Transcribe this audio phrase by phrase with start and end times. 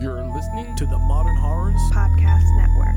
[0.00, 2.94] You're listening to the Modern Horrors Podcast Network.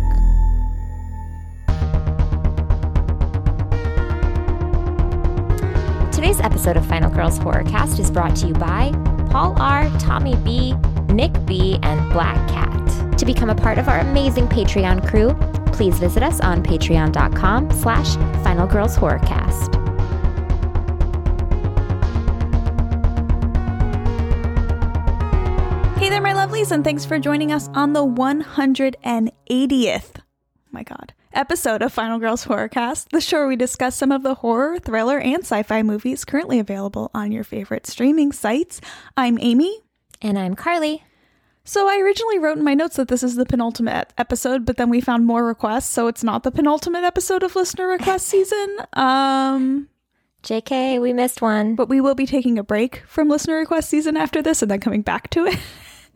[6.12, 8.91] Today's episode of Final Girls Horrorcast is brought to you by
[9.30, 10.73] Paul R., Tommy B.,
[11.14, 13.18] Nick B., and Black Cat.
[13.20, 15.36] To become a part of our amazing Patreon crew,
[15.73, 19.77] please visit us on patreon.com slash Final Girls Horrorcast.
[26.57, 30.21] Hey there, my lovelies, and thanks for joining us on the 180th,
[30.71, 34.34] my God, episode of Final Girls Horrorcast, the show where we discuss some of the
[34.34, 38.81] horror, thriller, and sci fi movies currently available on your favorite streaming sites.
[39.15, 39.81] I'm Amy.
[40.20, 41.03] And I'm Carly.
[41.63, 44.89] So I originally wrote in my notes that this is the penultimate episode, but then
[44.89, 48.77] we found more requests, so it's not the penultimate episode of listener request season.
[48.93, 49.89] Um,
[50.41, 51.76] JK, we missed one.
[51.76, 54.79] but we will be taking a break from listener request season after this and then
[54.79, 55.59] coming back to it.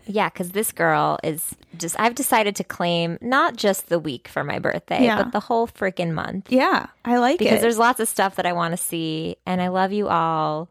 [0.08, 4.44] Yeah, because this girl is just, I've decided to claim not just the week for
[4.44, 5.21] my birthday, Yeah.
[5.21, 6.52] but the whole freaking month.
[6.52, 7.55] yeah, I like Because it.
[7.55, 10.70] Because there's lots of stuff that I want to see, and I love you all,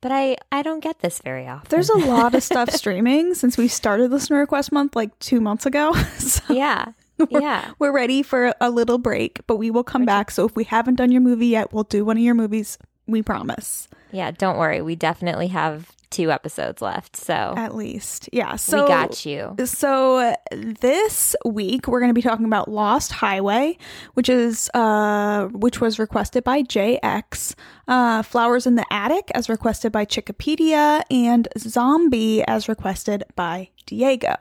[0.00, 1.68] but I, I don't get this very often.
[1.70, 5.64] There's a lot of stuff streaming since we started listener request month like two months
[5.66, 5.92] ago.
[6.18, 6.86] so yeah.
[7.30, 7.70] Yeah.
[7.78, 10.30] we're ready for a little break, but we will come back.
[10.32, 12.78] So if we haven't done your movie yet, we'll do one of your movies.
[13.06, 13.86] We promise.
[14.10, 14.82] Yeah, don't worry.
[14.82, 17.16] We definitely have two episodes left.
[17.16, 18.28] So At least.
[18.32, 18.56] Yeah.
[18.56, 19.56] So we got you.
[19.64, 23.78] So this week we're going to be talking about Lost Highway,
[24.14, 27.54] which is uh which was requested by JX,
[27.88, 34.36] uh Flowers in the Attic as requested by Chikipedia and Zombie as requested by Diego.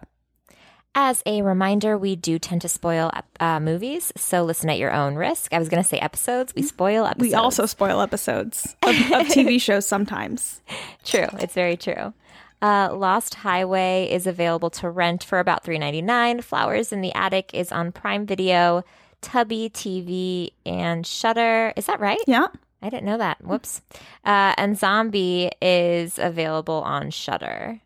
[0.93, 5.15] As a reminder, we do tend to spoil uh, movies, so listen at your own
[5.15, 5.53] risk.
[5.53, 6.53] I was going to say episodes.
[6.53, 7.29] We spoil episodes.
[7.29, 10.61] We also spoil episodes of, of TV shows sometimes.
[11.05, 11.27] True.
[11.39, 12.13] It's very true.
[12.61, 16.41] Uh, Lost Highway is available to rent for about three ninety nine.
[16.41, 18.83] Flowers in the Attic is on Prime Video,
[19.21, 21.73] Tubi TV, and Shudder.
[21.75, 22.19] Is that right?
[22.27, 22.47] Yeah.
[22.83, 23.43] I didn't know that.
[23.45, 23.81] Whoops.
[24.25, 27.79] Uh, and Zombie is available on Shudder.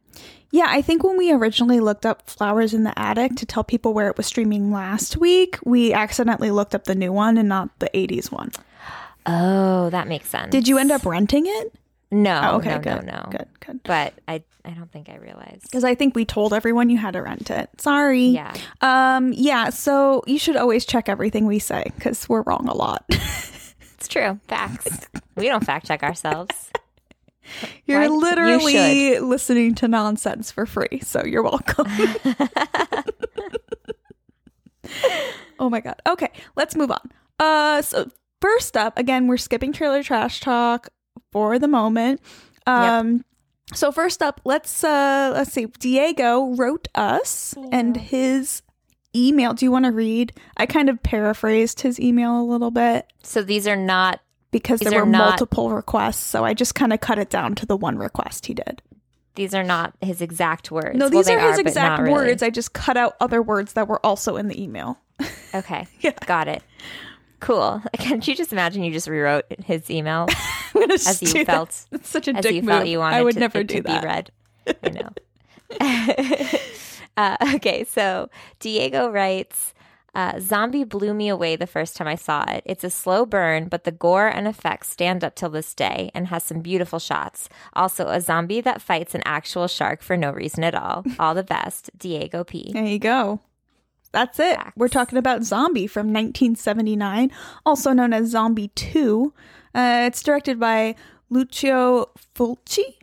[0.55, 3.93] Yeah, I think when we originally looked up Flowers in the Attic to tell people
[3.93, 7.77] where it was streaming last week, we accidentally looked up the new one and not
[7.79, 8.51] the 80s one.
[9.25, 10.51] Oh, that makes sense.
[10.51, 11.73] Did you end up renting it?
[12.09, 12.39] No.
[12.41, 13.05] Oh, okay, no, good.
[13.05, 13.27] no, no.
[13.31, 13.83] Good, good.
[13.83, 15.63] But I, I don't think I realized.
[15.63, 17.69] Because I think we told everyone you had to rent it.
[17.81, 18.27] Sorry.
[18.27, 18.53] Yeah.
[18.79, 19.33] Um.
[19.33, 19.71] Yeah.
[19.71, 23.03] So you should always check everything we say because we're wrong a lot.
[23.97, 24.39] It's true.
[24.47, 25.07] Facts.
[25.35, 26.69] we don't fact check ourselves.
[27.85, 31.85] you're Why- you literally listening to nonsense for free, so you're welcome.
[35.59, 36.01] oh my god.
[36.07, 37.11] Okay, let's move on.
[37.39, 37.81] Uh.
[37.81, 38.09] So
[38.41, 40.89] first up, again, we're skipping trailer trash talk
[41.31, 42.21] for the moment.
[42.65, 43.23] Um.
[43.73, 45.65] So first up, let's uh let's see.
[45.65, 48.61] Diego wrote us and his
[49.15, 49.53] email.
[49.53, 50.33] Do you want to read?
[50.57, 54.19] I kind of paraphrased his email a little bit So these are not
[54.59, 57.55] because These there were not- multiple requests, so I just kind of cut it down
[57.55, 58.81] to the one request he did.
[59.35, 60.97] these are not his exact words.
[60.97, 62.13] No, these they are his exact not really.
[62.29, 62.41] words.
[62.41, 64.97] I just cut out other words that were also in the email.
[65.53, 65.87] Okay.
[66.01, 66.11] Yeah.
[66.25, 66.61] Got it.
[67.39, 67.81] Cool.
[67.97, 70.27] Can't you just imagine you just rewrote his email
[70.89, 71.45] as you that.
[71.45, 72.69] felt It's such a as dick you move.
[72.75, 74.01] felt you wanted I would to, never do that.
[74.01, 74.31] be read.
[74.83, 75.09] I know.
[77.17, 78.29] uh, okay, so
[78.59, 79.73] Diego writes.
[80.15, 82.63] Uh, Zombie blew me away the first time I saw it.
[82.65, 86.27] It's a slow burn, but the gore and effects stand up till this day and
[86.27, 87.49] has some beautiful shots.
[87.73, 91.03] Also, a zombie that fights an actual shark for no reason at all.
[91.19, 92.71] All the best, Diego P.
[92.71, 93.41] There you go.
[94.13, 94.55] That's it.
[94.55, 94.77] Facts.
[94.77, 97.31] We're talking about Zombie from 1979,
[97.65, 99.33] also known as Zombie 2.
[99.73, 100.95] Uh, it's directed by
[101.29, 102.95] Lucio Fulci,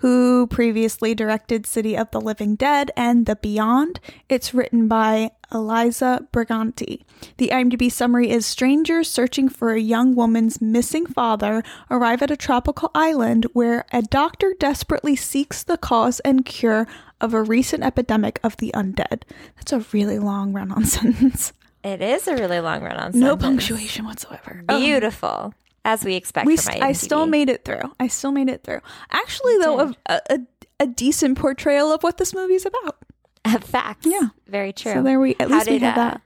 [0.00, 4.00] who previously directed City of the Living Dead and The Beyond.
[4.30, 7.02] It's written by Elisa Briganti.
[7.36, 12.36] The IMDb summary is Strangers searching for a young woman's missing father arrive at a
[12.36, 16.86] tropical island where a doctor desperately seeks the cause and cure
[17.20, 19.22] of a recent epidemic of the undead.
[19.56, 21.52] That's a really long run on sentence.
[21.84, 23.20] It is a really long run on sentence.
[23.22, 24.64] No punctuation whatsoever.
[24.66, 25.52] Um, Beautiful,
[25.84, 27.92] as we expect we st- I still made it through.
[27.98, 28.80] I still made it through.
[29.10, 30.38] Actually, though, a, a,
[30.80, 32.96] a decent portrayal of what this movie's about.
[33.62, 34.06] facts.
[34.06, 34.28] Yeah.
[34.46, 34.92] very true.
[34.92, 36.22] So there we at How least we did, had uh, that.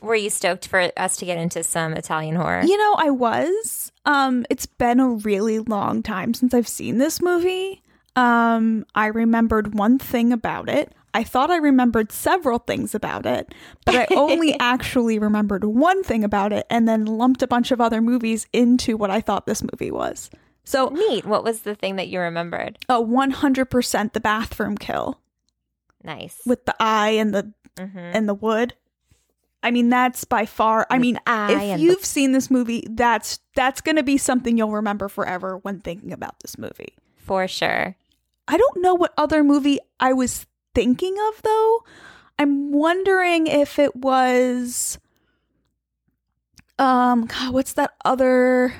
[0.00, 2.62] Were you stoked for us to get into some Italian horror?
[2.64, 3.92] You know, I was.
[4.04, 7.82] Um, it's been a really long time since I've seen this movie.
[8.14, 10.92] Um, I remembered one thing about it.
[11.14, 16.22] I thought I remembered several things about it, but I only actually remembered one thing
[16.24, 19.62] about it and then lumped a bunch of other movies into what I thought this
[19.62, 20.30] movie was.
[20.64, 21.24] So, Neat.
[21.24, 22.78] What was the thing that you remembered?
[22.90, 25.20] a 100% the bathroom kill.
[26.04, 26.40] Nice.
[26.46, 28.10] with the eye and the Mhm.
[28.14, 28.74] and the wood.
[29.62, 30.86] I mean, that's by far.
[30.90, 34.70] I mean, the if you've seen this movie, that's that's going to be something you'll
[34.72, 36.94] remember forever when thinking about this movie.
[37.16, 37.96] For sure.
[38.46, 40.46] I don't know what other movie I was
[40.78, 41.84] thinking of though.
[42.38, 44.96] I'm wondering if it was
[46.78, 48.74] um God, what's that other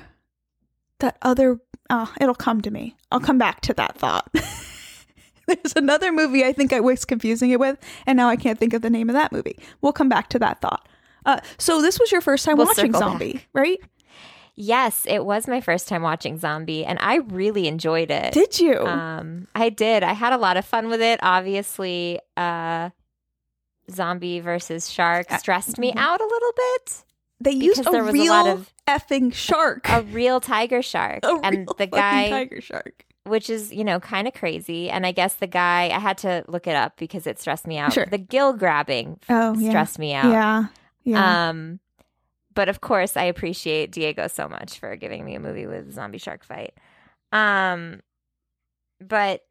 [1.00, 1.58] that other
[1.90, 2.94] oh, it'll come to me.
[3.10, 4.30] I'll come back to that thought.
[5.48, 8.74] There's another movie I think I was confusing it with, and now I can't think
[8.74, 9.58] of the name of that movie.
[9.80, 10.86] We'll come back to that thought.
[11.26, 13.48] Uh, so this was your first time We'll watching Zombie, back.
[13.54, 13.78] right?
[14.60, 18.32] Yes, it was my first time watching Zombie, and I really enjoyed it.
[18.32, 18.84] Did you?
[18.84, 20.02] Um, I did.
[20.02, 21.20] I had a lot of fun with it.
[21.22, 22.90] Obviously, uh,
[23.88, 25.96] zombie versus shark Uh, stressed me mhm.
[25.98, 27.04] out a little bit.
[27.40, 29.88] they used a a real lot of- effing shark.
[29.88, 33.04] A real tiger shark, a and real the guy, tiger shark.
[33.26, 34.90] which is you know kind of crazy.
[34.90, 37.78] And I guess the guy, I had to look it up because it stressed me
[37.78, 37.92] out.
[37.92, 38.06] Sure.
[38.06, 40.32] The gill grabbing Oh yeah, stressed me out.
[40.32, 40.64] yeah,
[41.04, 41.48] yeah.
[41.50, 41.78] Um,
[42.58, 45.92] but of course, I appreciate Diego so much for giving me a movie with a
[45.92, 46.74] zombie shark fight.
[47.30, 48.00] Um,
[49.00, 49.42] but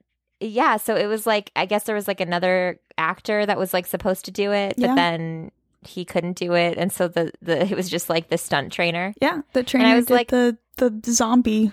[0.41, 3.87] yeah, so it was like I guess there was like another actor that was like
[3.87, 4.95] supposed to do it, but Yeah.
[4.95, 5.51] then
[5.83, 9.13] he couldn't do it, and so the the it was just like the stunt trainer.
[9.21, 11.71] yeah, the trainer I was did like- the the zombie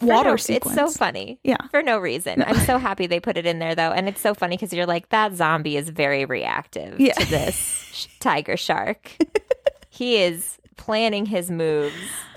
[0.00, 0.76] water no- sequence.
[0.76, 1.38] It's so funny.
[1.44, 1.56] Yeah.
[1.70, 2.40] For no reason.
[2.40, 2.46] No.
[2.48, 3.92] I'm so happy they put it in there though.
[3.92, 7.14] And it's so funny because you're like, that zombie is very reactive Yeah.
[7.14, 7.56] to this
[7.92, 9.10] sh- tiger shark.
[9.96, 11.94] he is planning his moves.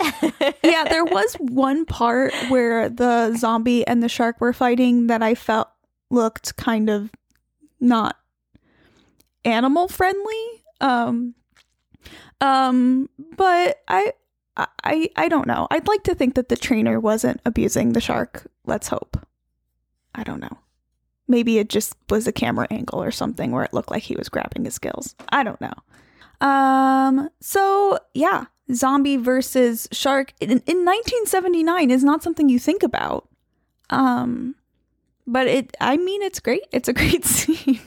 [0.64, 5.34] yeah, there was one part where the zombie and the shark were fighting that I
[5.34, 5.68] felt
[6.10, 7.10] looked kind of
[7.80, 8.16] not
[9.44, 10.64] animal friendly.
[10.80, 11.34] Um
[12.40, 14.14] um but I
[14.56, 15.66] I I don't know.
[15.70, 18.50] I'd like to think that the trainer wasn't abusing the shark.
[18.64, 19.18] Let's hope.
[20.14, 20.58] I don't know.
[21.28, 24.28] Maybe it just was a camera angle or something where it looked like he was
[24.28, 25.14] grabbing his gills.
[25.28, 25.74] I don't know.
[26.40, 33.28] Um so yeah, zombie versus shark in, in 1979 is not something you think about.
[33.90, 34.54] Um
[35.26, 36.62] but it I mean it's great.
[36.72, 37.80] It's a great scene.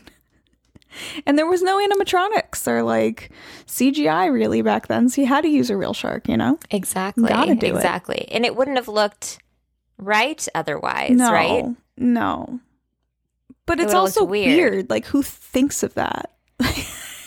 [1.26, 3.32] and there was no animatronics or like
[3.66, 6.60] CGI really back then, so you had to use a real shark, you know?
[6.70, 7.28] Exactly.
[7.30, 7.76] Gotta do it.
[7.76, 8.28] exactly.
[8.32, 9.40] And it wouldn't have looked
[9.98, 11.66] right otherwise, no, right?
[11.98, 12.60] No.
[13.66, 14.56] But It it's also weird.
[14.56, 14.90] weird.
[14.92, 16.30] Like who thinks of that?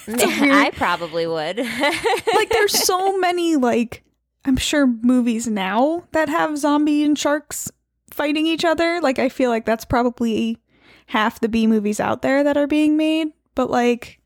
[0.08, 1.58] It's a weird- I probably would.
[2.34, 4.02] like there's so many like
[4.44, 7.70] I'm sure movies now that have zombie and sharks
[8.10, 9.00] fighting each other.
[9.00, 10.58] Like I feel like that's probably
[11.06, 13.28] half the B movies out there that are being made.
[13.54, 14.20] But like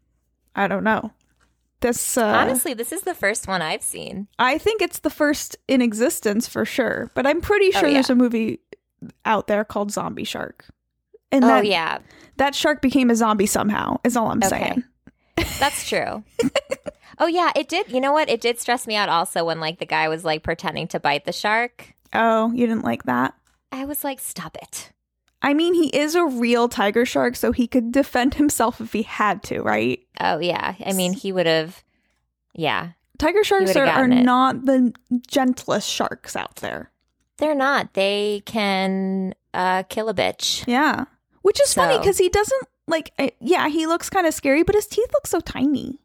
[0.55, 1.12] I don't know.
[1.81, 4.29] This uh, Honestly, this is the first one I've seen.
[4.38, 7.11] I think it's the first in existence for sure.
[7.15, 7.94] But I'm pretty Oh, sure yeah.
[7.94, 8.61] there's a movie
[9.25, 10.67] out there called Zombie Shark.
[11.32, 11.99] And oh that yeah,
[12.37, 13.97] that shark became a zombie somehow.
[14.05, 14.49] Is all I'm Okay.
[14.49, 14.85] saying.
[15.59, 16.23] That's true.
[17.19, 17.91] oh yeah, it did.
[17.91, 18.29] You know what?
[18.29, 21.25] It did stress me out also when like the guy was like pretending to bite
[21.25, 21.95] the shark.
[22.13, 23.35] Oh, you didn't like that?
[23.73, 24.91] I was like, stop it.
[25.43, 29.03] I mean, he is a real tiger shark, so he could defend himself if he
[29.03, 30.01] had to, right?
[30.21, 30.75] Oh yeah.
[30.85, 31.83] I mean, he would have.
[32.53, 32.91] Yeah,
[33.21, 34.93] Tiger sharks are, are not the
[35.29, 36.91] gentlest sharks out there.
[37.37, 37.93] they're not.
[37.95, 40.67] They can uh, kill a bitch.
[40.67, 41.05] Yeah.
[41.43, 44.75] Which is funny because he doesn't, like, uh, yeah, he looks kind of scary, but
[44.75, 45.99] his teeth look so tiny.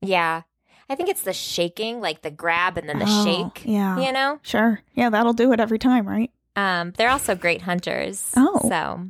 [0.00, 0.42] Yeah,
[0.90, 3.62] I think it's the shaking, like the grab and then the Oh, shake.
[3.64, 3.98] Yeah.
[3.98, 4.38] You know.
[4.42, 4.80] Sure.
[4.94, 6.30] Yeah, that'll do it every time, right?
[6.56, 8.30] Um, they're also great hunters.
[8.36, 8.60] Oh.
[8.68, 9.06] so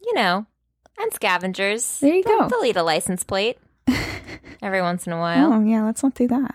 [0.00, 0.46] you know,
[0.98, 2.00] and scavengers.
[2.00, 2.48] There you They'll- go.
[2.48, 3.58] They'll eat a license plate
[4.62, 5.52] every once in a while.
[5.52, 6.54] Oh, yeah, let's not do that.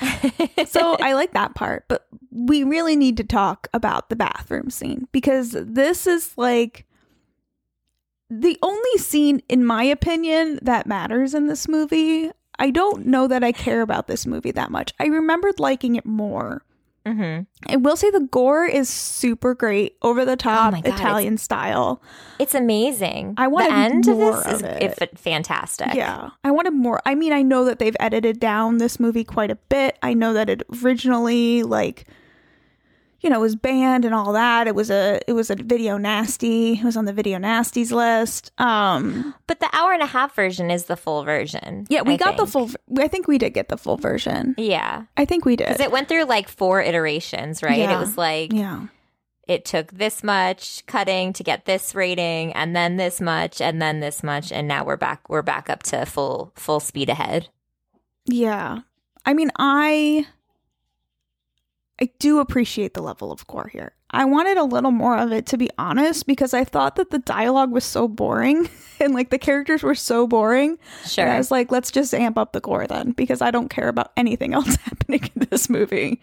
[0.68, 5.06] so I like that part, but we really need to talk about the bathroom scene
[5.12, 6.84] because this is like
[8.40, 12.30] the only scene, in my opinion, that matters in this movie.
[12.58, 14.92] I don't know that I care about this movie that much.
[15.00, 16.62] I remembered liking it more.
[17.06, 21.36] hmm I will say the gore is super great, over the top, Oh God, Italian
[21.38, 22.00] style.
[22.38, 23.34] It's amazing.
[23.36, 24.82] I want the end of this of is it.
[25.00, 25.94] if- fantastic.
[25.94, 27.00] Yeah, I wanted more.
[27.04, 29.98] I mean, I know that they've edited down this movie quite a bit.
[30.02, 32.06] I know that it originally, like,
[33.24, 34.66] you know, it was banned and all that.
[34.68, 36.74] It was a, it was a video nasty.
[36.74, 38.52] It was on the video nasties list.
[38.58, 41.86] Um, But the hour and a half version is the full version.
[41.88, 42.70] yeah, we I got the full.
[42.98, 44.54] I think we did get the full version.
[44.58, 45.04] Yeah.
[45.16, 45.68] I think we did.
[45.68, 47.78] Because it went through like four iterations, right?
[47.78, 47.96] Yeah.
[47.96, 48.86] It was like yeah,
[49.48, 54.00] it took this much cutting to get this rating, and then this much, and then
[54.00, 55.28] this much, and now we're back.
[55.30, 57.48] We're back up to full full speed ahead.
[58.26, 58.80] yeah.
[59.26, 60.26] I mean, I,
[62.00, 63.92] I do appreciate the level of gore here.
[64.10, 67.18] I wanted a little more of it to be honest because I thought that the
[67.18, 68.68] dialogue was so boring
[69.00, 70.78] and like the characters were so boring.
[71.04, 71.28] Sure.
[71.28, 74.12] I was like, let's just amp up the gore then because I don't care about
[74.16, 76.20] anything else happening in this movie.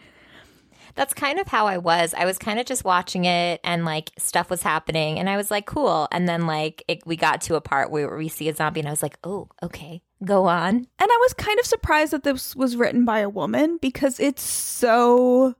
[0.95, 2.13] That's kind of how I was.
[2.17, 5.49] I was kind of just watching it and like stuff was happening and I was
[5.49, 6.07] like, cool.
[6.11, 8.89] And then like it, we got to a part where we see a zombie and
[8.89, 10.75] I was like, oh, okay, go on.
[10.75, 14.43] And I was kind of surprised that this was written by a woman because it's
[14.43, 15.55] so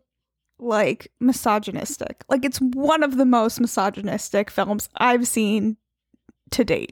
[0.61, 2.23] like misogynistic.
[2.29, 5.75] Like it's one of the most misogynistic films I've seen
[6.51, 6.91] to date.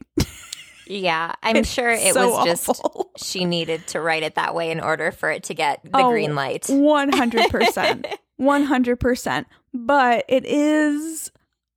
[0.87, 2.81] Yeah, I'm It's sure it so was just
[3.17, 6.09] she needed to write it that way in order for it to get the Oh,
[6.09, 6.63] green light.
[6.63, 8.05] 100%.
[8.41, 9.45] 100%.
[9.71, 11.31] But it is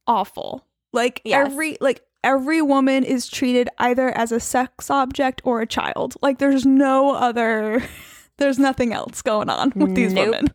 [0.06, 0.66] awful.
[0.94, 1.46] Like Yes.
[1.46, 6.14] every like every woman is treated either as a sex object or a child.
[6.22, 7.82] Like there's no other
[8.38, 10.24] there's nothing else going on with these Nope.
[10.26, 10.54] women.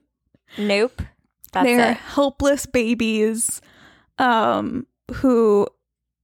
[0.57, 1.01] Nope.
[1.63, 1.97] That's They're it.
[1.97, 3.61] helpless babies
[4.19, 4.85] um
[5.15, 5.67] who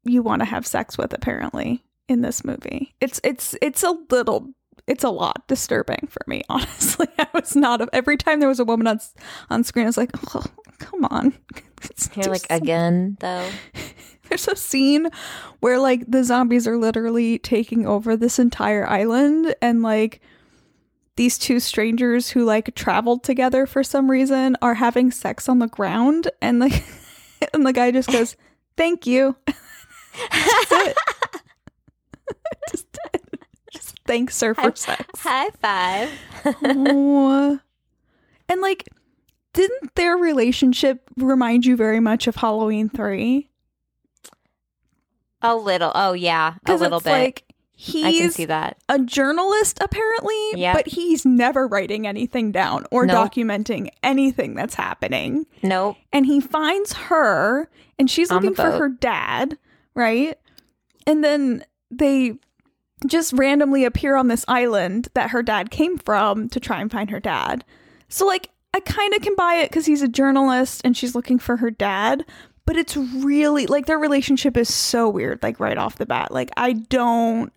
[0.04, 2.94] you want to have sex with apparently in this movie.
[3.00, 4.50] It's it's it's a little
[4.88, 7.08] it's a lot disturbing for me honestly.
[7.20, 9.00] I was not every time there was a woman on
[9.50, 10.44] on screen I was like, "Oh,
[10.80, 11.34] come on."
[11.90, 13.46] It's You're like just- again though.
[14.30, 15.10] there's a scene
[15.60, 20.22] where like the zombies are literally taking over this entire island and like
[21.16, 25.68] these two strangers who like traveled together for some reason are having sex on the
[25.68, 26.84] ground and like
[27.54, 28.36] and the guy just goes
[28.78, 29.36] thank you
[32.72, 33.00] just,
[33.72, 36.10] just thanks her for sex High five.
[38.50, 38.90] And like
[39.54, 43.50] didn't their relationship remind you very much of halloween 3
[45.44, 45.92] A little.
[45.94, 47.12] Oh yeah, a little it's bit.
[47.12, 47.44] like
[47.78, 48.78] I can he's see that.
[48.88, 50.76] a journalist apparently, Yep.
[50.76, 53.34] but he's never writing anything down or Nope.
[53.34, 55.46] documenting anything that's happening.
[55.64, 55.98] Nope.
[56.14, 57.68] And he finds her
[58.00, 59.58] and she's On looking for her dad,
[59.96, 60.38] right?
[61.08, 62.36] And then they
[63.06, 67.10] just randomly appear on this island that her dad came from to try and find
[67.10, 67.66] her dad.
[68.08, 71.38] So like I kind of can buy it cuz he's a journalist and she's looking
[71.38, 72.24] for her dad,
[72.66, 76.32] but it's really like their relationship is so weird like right off the bat.
[76.32, 77.52] Like I don't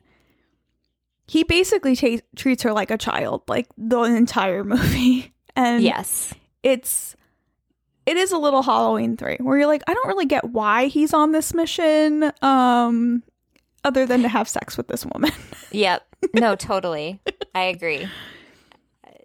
[1.29, 5.33] he basically ta- treats her like a child like the entire movie.
[5.59, 6.35] And Yes.
[6.63, 7.17] it's
[8.05, 11.15] it is a little Halloween 3 where you're like I don't really get why he's
[11.15, 13.23] on this mission um
[13.85, 15.31] other than to have sex with this woman.
[15.73, 16.07] Yep.
[16.35, 17.21] No, totally.
[17.55, 18.07] I agree.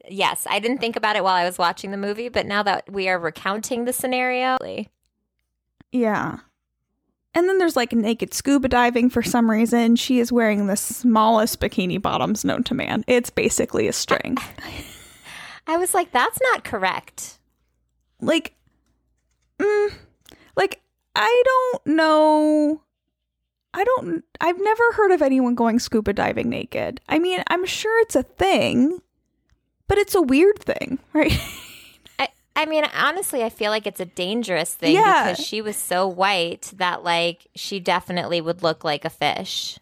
[0.09, 2.89] Yes, I didn't think about it while I was watching the movie, but now that
[2.91, 4.57] we are recounting the scenario,
[5.91, 6.39] yeah.
[7.33, 9.95] And then there's like naked scuba diving for some reason.
[9.95, 13.03] She is wearing the smallest bikini bottoms known to man.
[13.07, 14.37] It's basically a string.
[15.67, 17.39] I was like, that's not correct.
[18.19, 18.53] like
[19.59, 19.93] mm,
[20.57, 20.81] like
[21.15, 22.81] I don't know
[23.73, 26.99] I don't I've never heard of anyone going scuba diving naked.
[27.07, 28.99] I mean, I'm sure it's a thing,
[29.87, 31.31] but it's a weird thing, right?
[32.55, 35.31] I, mean, honestly, I feel like it's a dangerous thing Yeah.
[35.31, 39.79] because she was so white that, like, she definitely would look like a fish.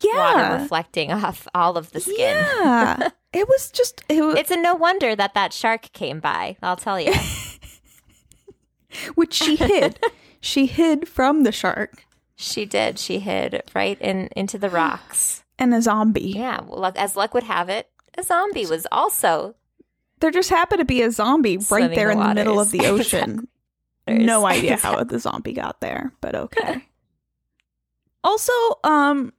[0.00, 0.14] Yeah.
[0.16, 2.16] Water reflecting off all of the skin.
[2.16, 3.08] Yeah.
[3.32, 6.56] it was just it was, It's a no wonder that that shark came by.
[6.62, 7.12] I'll tell you.
[9.14, 9.98] which she hid.
[10.40, 12.04] she hid from the shark
[12.36, 12.98] she did.
[13.00, 15.42] She hid right in into the rocks.
[15.58, 16.30] and a zombie.
[16.36, 16.60] Yeah.
[16.64, 19.56] Well, as luck would have it, a zombie was also.
[20.20, 22.86] There just happened to be a zombie right there the in the middle of the
[22.86, 23.48] ocean.
[24.06, 26.86] No idea how the zombie got there, but okay.
[28.24, 28.52] also,
[28.84, 29.32] um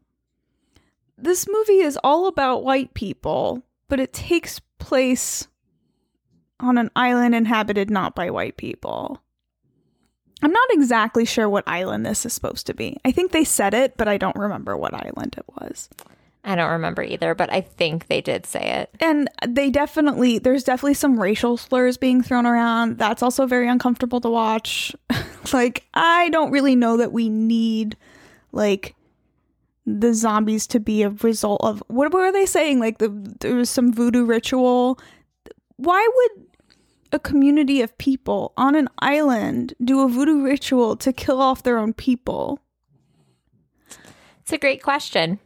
[1.17, 5.47] this movie is all about white people, but it takes place
[6.59, 9.21] on an island inhabited not by white people.
[10.41, 12.97] I'm not exactly sure what island this is supposed to be.
[13.03, 15.89] I think they said it, but I don't remember what island it was.
[16.43, 18.95] I don't remember either, but I think they did say it.
[19.01, 22.97] And they definitely, there's definitely some racial slurs being thrown around.
[22.97, 24.95] That's also very uncomfortable to watch.
[25.53, 27.97] like, I don't really know that we need,
[28.53, 28.95] like,
[29.85, 32.79] the zombies to be a result of what were they saying?
[32.79, 33.09] Like, the,
[33.41, 34.97] there was some voodoo ritual.
[35.75, 36.45] Why would
[37.11, 41.77] a community of people on an island do a voodoo ritual to kill off their
[41.77, 42.59] own people?
[44.41, 45.39] It's a great question.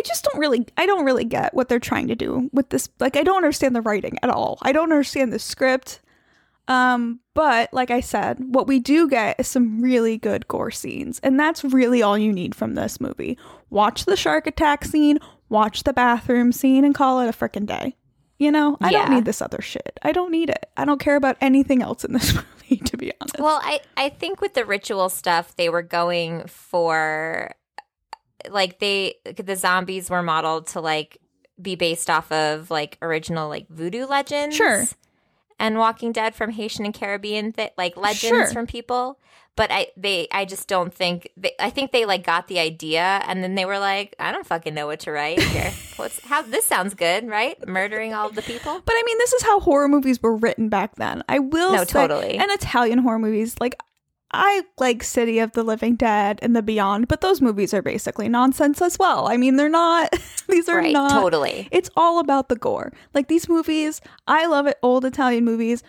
[0.00, 2.88] I just don't really I don't really get what they're trying to do with this
[2.98, 4.58] like I don't understand the writing at all.
[4.62, 6.00] I don't understand the script.
[6.68, 11.18] Um but like I said, what we do get is some really good gore scenes
[11.18, 13.36] and that's really all you need from this movie.
[13.68, 15.18] Watch the shark attack scene,
[15.50, 17.94] watch the bathroom scene and call it a freaking day.
[18.38, 20.00] You know, I don't need this other shit.
[20.00, 20.64] I don't need it.
[20.74, 22.46] I don't care about anything else in this movie.
[22.70, 23.38] movie, to be honest.
[23.38, 27.54] Well, I I think with the ritual stuff, they were going for
[28.50, 31.18] like they the zombies were modeled to like
[31.60, 34.56] be based off of like original like voodoo legends.
[34.56, 34.84] Sure.
[35.58, 38.46] And Walking Dead from Haitian and Caribbean th- like legends Sure.
[38.46, 39.18] from people.
[39.56, 43.02] But I they I just don't think they, I think they like got the idea
[43.26, 45.70] and then they were like I don't fucking know what to write here.
[45.96, 47.58] What's how this sounds good, right?
[47.68, 48.80] Murdering all the people.
[48.82, 51.22] But I mean, this is how horror movies were written back then.
[51.28, 52.38] I will No, say, totally.
[52.38, 53.74] And Italian horror movies, like
[54.32, 58.28] I like City of the Living Dead and The Beyond, but those movies are basically
[58.28, 59.26] nonsense as well.
[59.26, 60.14] I mean, they're not.
[60.48, 61.10] these are right, not.
[61.10, 61.68] totally.
[61.72, 62.92] It's all about the gore.
[63.12, 64.78] Like these movies, I love it.
[64.82, 65.82] Old Italian movies,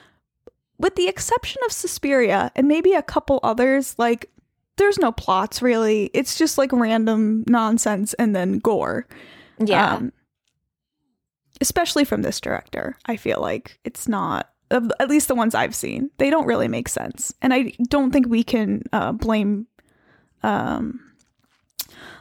[0.80, 3.96] with the exception of Suspiria and maybe a couple others.
[4.00, 4.30] Like
[4.78, 6.10] there's no plots really.
[6.14, 9.08] It's just like random nonsense and then gore.
[9.60, 9.96] Yeah.
[9.96, 10.14] Um,
[11.62, 14.51] especially from this director, I feel like it's not.
[14.72, 18.12] Of- At least the ones I've seen, they don't really make sense, and I don't
[18.12, 19.68] think we can uh, blame
[20.44, 21.00] um,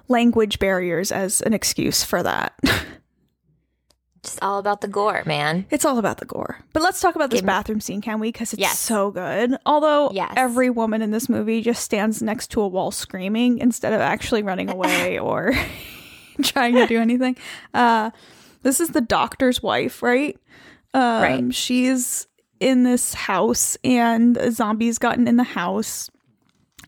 [0.08, 2.52] language barriers as an excuse for that.
[4.22, 5.64] just all about the gore, man.
[5.70, 6.58] it's all about the gore.
[6.74, 8.28] But let's talk about this Give me- bathroom scene, can we?
[8.30, 8.78] Because it's Yes.
[8.78, 9.56] so good.
[9.64, 10.34] Although Yes.
[10.36, 14.42] every woman in this movie just stands next to a wall screaming instead of actually
[14.42, 15.52] running away or
[16.42, 17.36] trying to do anything.
[17.72, 18.10] Uh,
[18.62, 20.36] this is the doctor's wife, right?
[20.92, 21.54] Um, Right.
[21.54, 22.26] She's
[22.60, 26.10] in this house, and a zombie's gotten in the house.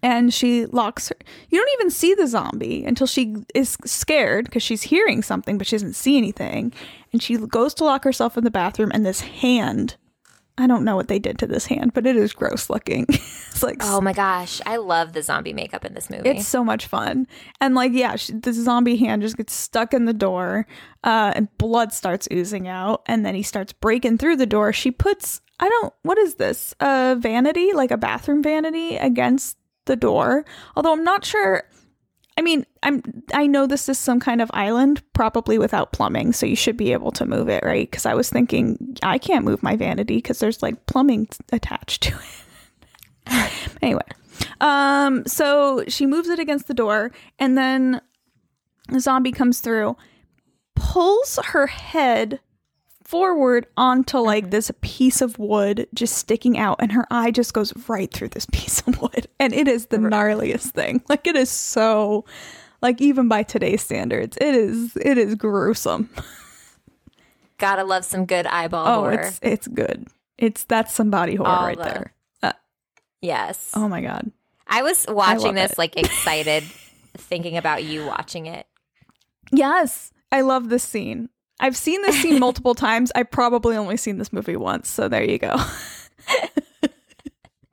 [0.05, 1.17] And she locks her.
[1.49, 5.67] You don't even see the zombie until she is scared because she's hearing something, but
[5.67, 6.73] she doesn't see anything.
[7.13, 9.97] And she goes to lock herself in the bathroom, and this hand
[10.59, 13.07] I don't know what they did to this hand, but it is gross looking.
[13.09, 16.29] it's like Oh my gosh, I love the zombie makeup in this movie.
[16.29, 17.27] it's so much fun.
[17.61, 20.67] And like, yeah, she, the zombie hand just gets stuck in the door,
[21.05, 23.03] uh, and blood starts oozing out.
[23.07, 24.73] And then he starts breaking through the door.
[24.75, 26.75] She puts, I don't, what is this?
[26.81, 29.57] A vanity, like a bathroom vanity against
[29.87, 30.45] the door.
[30.77, 31.65] Although I'm not sure.
[32.37, 33.03] I mean, I'm,
[33.35, 36.33] I know this is some kind of island, probably without plumbing.
[36.33, 37.89] So you should be able to move it, right?
[37.91, 42.15] Because I was thinking, I can't move my vanity because there's like plumbing attached to
[42.15, 43.53] it.
[43.83, 44.03] anyway.
[44.61, 48.01] Um, so she moves it against the door, and then
[48.89, 49.97] the zombie comes through,
[50.75, 52.41] pulls her head
[53.13, 57.73] forward onto like this piece of wood just sticking out, and her eye just goes
[57.89, 59.29] right through this piece of wood.
[59.39, 61.03] And it is the gnarliest thing.
[61.09, 62.25] Like it is so
[62.81, 66.09] like even by today's standards, it is it is gruesome.
[67.59, 69.21] Gotta love some good eyeball Oh, horror.
[69.21, 70.09] it's it's good.
[70.39, 72.15] It's that's some body horror All right the- there.
[72.43, 72.53] Uh,
[73.21, 73.71] yes.
[73.75, 74.33] oh my god.
[74.67, 75.79] I was watching love this it.
[75.79, 76.65] like excited,
[77.17, 78.67] thinking about you watching it.
[79.53, 81.29] Yes, I love this scene.
[81.61, 83.13] I've seen this scene multiple times.
[83.15, 85.57] I probably only seen this movie once, so there you go.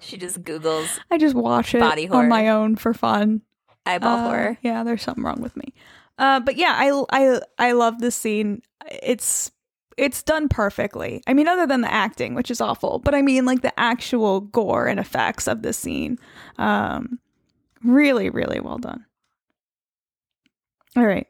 [0.01, 2.23] She just Googles I just watch it Body horror.
[2.23, 3.41] on my own for fun.
[3.85, 4.57] eyeball Uh, horror.
[4.63, 5.73] Yeah, there's something wrong with me.
[6.17, 8.63] Uh, but yeah, I I I love this scene.
[9.03, 9.51] It's
[9.97, 11.21] it's done perfectly.
[11.27, 14.39] I mean, other than the acting, which is awful, but I mean, like the actual
[14.41, 16.17] gore and effects of the scene,
[16.57, 17.19] um,
[17.83, 19.05] really, really well done.
[20.95, 21.27] All right,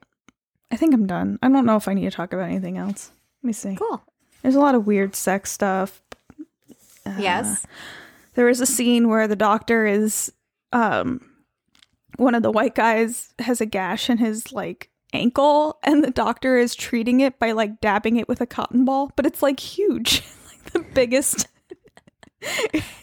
[0.72, 1.40] I think I'm done.
[1.42, 3.12] I don't know if I need to talk about anything else.
[3.44, 3.76] Let me see.
[3.76, 4.04] Cool.
[4.42, 6.02] There's a lot of weird sex stuff.
[7.06, 7.66] Uh, yes.
[8.36, 10.32] there is a scene where the doctor is
[10.74, 11.22] um
[12.18, 16.58] one of the white guys has a gash in his like ankle and the doctor
[16.58, 20.22] is treating it by like dabbing it with a cotton ball but it's like huge
[20.48, 21.48] like the biggest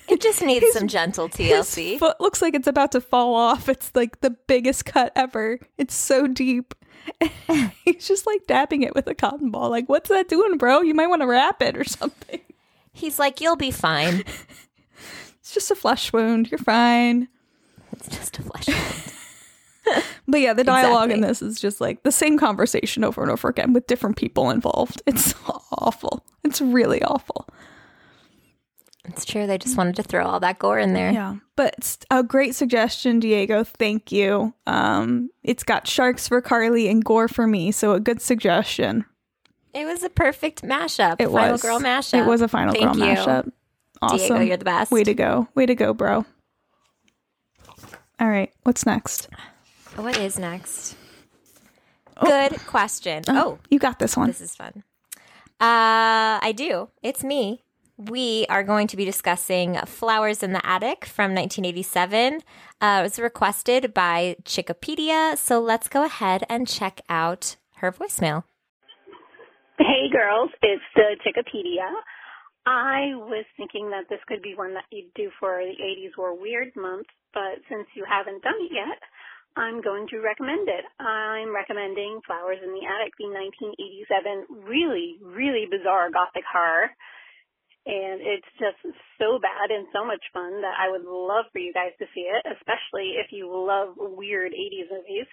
[0.09, 1.99] It just needs His- some gentle his TLC.
[1.99, 5.95] foot looks like it's about to fall off it's like the biggest cut ever it's
[5.95, 6.75] so deep
[7.85, 10.95] he's just like dabbing it with a cotton ball like what's that doing bro you
[10.95, 12.41] might want to wrap it or something
[12.97, 14.21] He's like, you'll be fine.
[15.39, 17.29] it's just a flesh wound you're fine
[17.93, 19.13] It's just a flesh wound.
[20.27, 23.49] But yeah, the dialogue in this is just like the same conversation over and over
[23.49, 25.01] again with different people involved.
[25.07, 25.33] It's
[25.71, 26.25] awful.
[26.43, 27.47] It's really awful.
[29.09, 29.47] It's true.
[29.47, 31.11] They just wanted to throw all that gore in there.
[31.13, 31.37] Yeah.
[31.57, 33.65] But it's a great suggestion, Diego.
[33.65, 34.55] Thank you.
[34.67, 39.05] Um, it's got sharks for Carly and gore for me, so a good suggestion.
[39.75, 41.17] It was a perfect mashup.
[41.19, 42.19] It Final was girl mashup.
[42.19, 43.15] It was a final Thank girl you.
[43.15, 43.53] mashup.
[44.03, 44.19] Awesome.
[44.19, 44.91] Diego, you're the best.
[44.93, 45.49] Way to go.
[45.55, 46.25] Way to go, bro.
[48.19, 48.53] All right.
[48.63, 49.29] What's next?
[49.97, 50.97] What is next?
[52.21, 53.25] Good question.
[53.29, 54.29] Oh, You got this one.
[54.29, 54.83] this is fun.
[55.61, 56.89] Uh, I do.
[57.03, 57.63] It's me.
[57.99, 62.43] We are going to be discussing Flowers in the Attic from 1987.
[62.79, 65.39] Uh, it was requested by Chickopedia.
[65.39, 68.45] So let's go ahead and check out her voicemail.
[69.79, 71.89] Hey girls, it's the Chickopedia.
[72.67, 76.39] I was thinking that this could be one that you'd do for the 80s or
[76.39, 79.01] Weird Month, but since you haven't done it yet,
[79.57, 80.85] I'm going to recommend it.
[81.01, 86.91] I'm recommending Flowers in the Attic, the 1987 really, really bizarre gothic horror.
[87.87, 88.83] And it's just
[89.19, 92.27] so bad and so much fun that I would love for you guys to see
[92.27, 95.27] it, especially if you love weird 80s movies.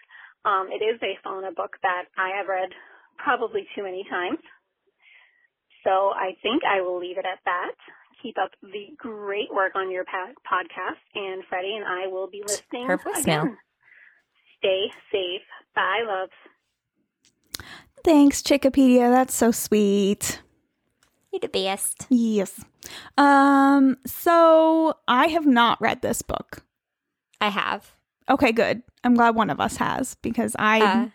[0.45, 2.69] Um, it is based on a book that I have read
[3.17, 4.37] probably too many times.
[5.83, 7.73] So I think I will leave it at that.
[8.21, 12.43] Keep up the great work on your pa- podcast, and Freddie and I will be
[12.45, 13.21] listening Her voicemail.
[13.23, 13.57] again.
[14.59, 15.41] Stay safe.
[15.75, 16.31] Bye, loves.
[18.05, 19.09] Thanks, Chickapedia.
[19.11, 20.39] That's so sweet.
[21.33, 22.05] You're the best.
[22.09, 22.63] Yes.
[23.17, 26.63] Um, so I have not read this book.
[27.41, 27.91] I have.
[28.29, 28.83] Okay, good.
[29.03, 31.07] I'm glad one of us has because I Uh.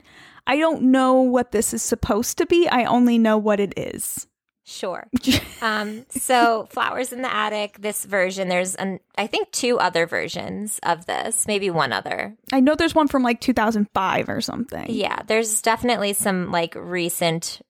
[0.46, 2.66] I don't know what this is supposed to be.
[2.68, 4.26] I only know what it is.
[4.64, 5.06] Sure.
[5.60, 10.78] Um, so Flowers in the Attic, this version, there's an I think two other versions
[10.84, 12.36] of this, maybe one other.
[12.52, 14.86] I know there's one from like 2005 or something.
[14.88, 17.60] Yeah, there's definitely some like recent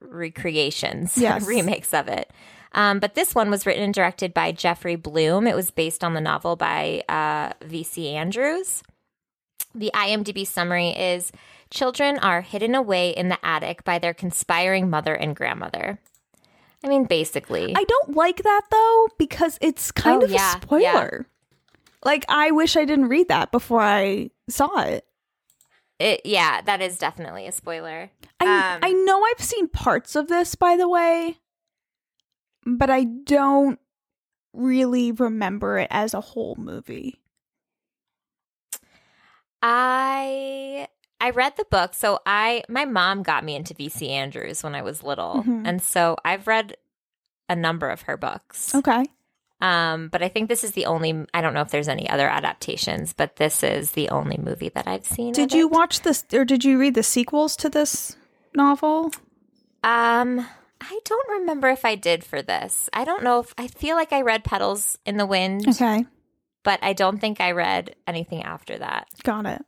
[0.00, 1.46] recreations, Yes.
[1.46, 2.30] remakes of it.
[2.72, 5.46] Um, but this one was written and directed by Jeffrey Bloom.
[5.46, 8.08] It was based on the novel by uh, V.C.
[8.14, 8.82] Andrews.
[9.74, 11.32] The IMDb summary is
[11.70, 15.98] Children are hidden away in the attic by their conspiring mother and grandmother.
[16.82, 17.74] I mean, basically.
[17.76, 21.26] I don't like that though because it's kind Oh, of yeah, a spoiler.
[22.04, 25.04] Like I wish I didn't read that before I saw it.
[25.98, 28.10] It, yeah, that is definitely a spoiler.
[28.40, 31.38] I Um, I know I've seen parts of this by the way,
[32.64, 33.78] but I don't
[34.52, 37.20] really remember it as a whole movie.
[39.62, 40.88] I
[41.20, 41.94] I read the book.
[41.94, 45.42] So I my mom got me into VC Andrews when I was little.
[45.46, 45.62] Mhm.
[45.66, 46.76] And so I've read
[47.48, 48.74] a number of her books.
[48.74, 49.04] Okay.
[49.60, 52.28] Um, but I think this is the only I don't know if there's any other
[52.28, 55.32] adaptations, but this is the only movie that I've seen.
[55.32, 55.72] Did you it.
[55.72, 58.16] watch this or did you read the sequels to this
[58.54, 59.10] novel?
[59.82, 60.46] Um
[60.80, 62.88] I don't remember if I did for this.
[62.92, 66.06] I don't know if I feel like I read Petals in the Wind, Okay.
[66.62, 69.08] but I don't think I read anything after that.
[69.24, 69.64] Got it.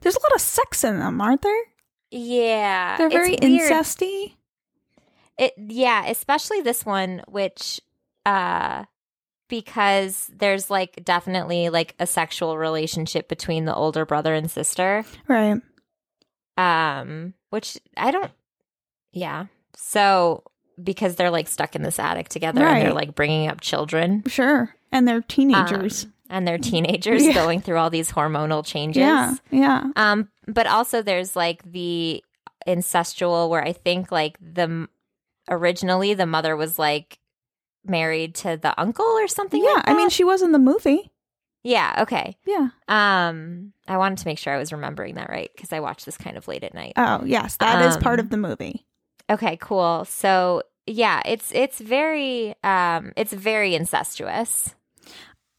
[0.00, 1.62] There's a lot of sex in them, aren't there?
[2.10, 2.96] Yeah.
[2.96, 4.34] They're very incesty.
[5.38, 7.80] It yeah, especially this one, which
[8.26, 8.86] uh
[9.48, 15.04] because there's like definitely like a sexual relationship between the older brother and sister.
[15.28, 15.60] Right.
[16.56, 18.30] Um, which I don't
[19.12, 19.46] yeah.
[19.76, 20.44] So
[20.82, 24.22] because they're like stuck in this attic together and they're like bringing up children.
[24.26, 24.74] Sure.
[24.92, 26.04] And they're teenagers.
[26.04, 27.32] um, and they're teenagers Yeah.
[27.34, 29.00] going through all these hormonal changes.
[29.00, 29.34] yeah.
[29.50, 29.84] Yeah.
[29.96, 32.24] Um, but also there's like the
[32.66, 34.88] incestual where I think like the
[35.50, 37.18] originally the mother was like
[37.86, 39.62] married to the uncle or something.
[39.62, 39.72] Yeah.
[39.74, 41.10] like I mean, she was in the movie.
[41.62, 41.94] yeah.
[42.02, 42.36] Okay.
[42.46, 42.68] Yeah.
[42.88, 46.16] Um, I wanted to make sure I was remembering that right because I watched this
[46.18, 46.92] kind of late at night.
[46.96, 47.56] Oh, yes.
[47.56, 48.86] that is part Um, of the movie.
[49.30, 49.56] Okay.
[49.60, 50.04] Cool.
[50.06, 54.74] So yeah, it's it's very um it's very incestuous.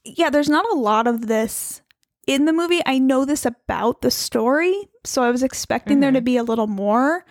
[0.04, 0.30] Yeah.
[0.30, 1.82] There's not a lot of this
[2.28, 2.82] in the movie.
[2.86, 4.88] I know this about the story.
[5.04, 6.16] So I was expecting there Mhm.
[6.16, 7.26] to be a little more.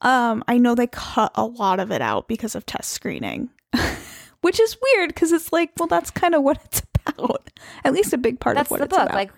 [0.00, 3.48] Um, I know they cut a lot of it out because of test screening,
[4.42, 7.50] which is weird because it's like, well, that's kind of what it's about.
[7.84, 9.06] At least a big part That's of what the it's book.
[9.06, 9.14] about.
[9.14, 9.32] Like,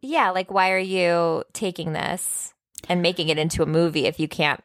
[0.00, 2.54] yeah, like why are you taking this
[2.88, 4.60] and making it into a movie if you can't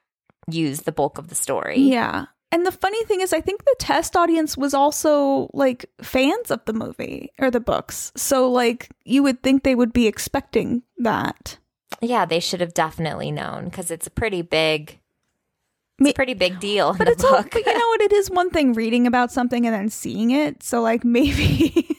[0.50, 1.80] use the bulk of the story?
[1.80, 2.26] Yeah.
[2.52, 6.64] And the funny thing is, I think the test audience was also like fans of
[6.66, 8.14] the movie or the books.
[8.16, 11.58] So, like, you would think they would be expecting that.
[12.02, 14.98] Yeah, they should have definitely known because it's a pretty big,
[16.00, 17.52] it's a pretty big deal But it's all, book.
[17.52, 18.02] but you know what?
[18.02, 20.62] It is one thing reading about something and then seeing it.
[20.64, 21.98] So, like, maybe,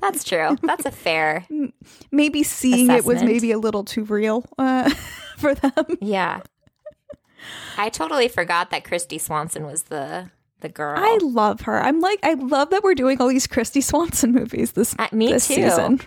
[0.00, 0.56] That's true.
[0.62, 1.46] That's a fair.
[2.10, 4.88] maybe seeing it was maybe a little too real uh,
[5.38, 5.72] for them.
[6.00, 6.40] Yeah.
[7.76, 10.98] I totally forgot that Kristy Swanson was the the girl.
[10.98, 11.80] I love her.
[11.80, 15.28] I'm like, I love that we're doing all these Kristy Swanson movies this Uh, me
[15.32, 15.54] this too.
[15.54, 16.00] season.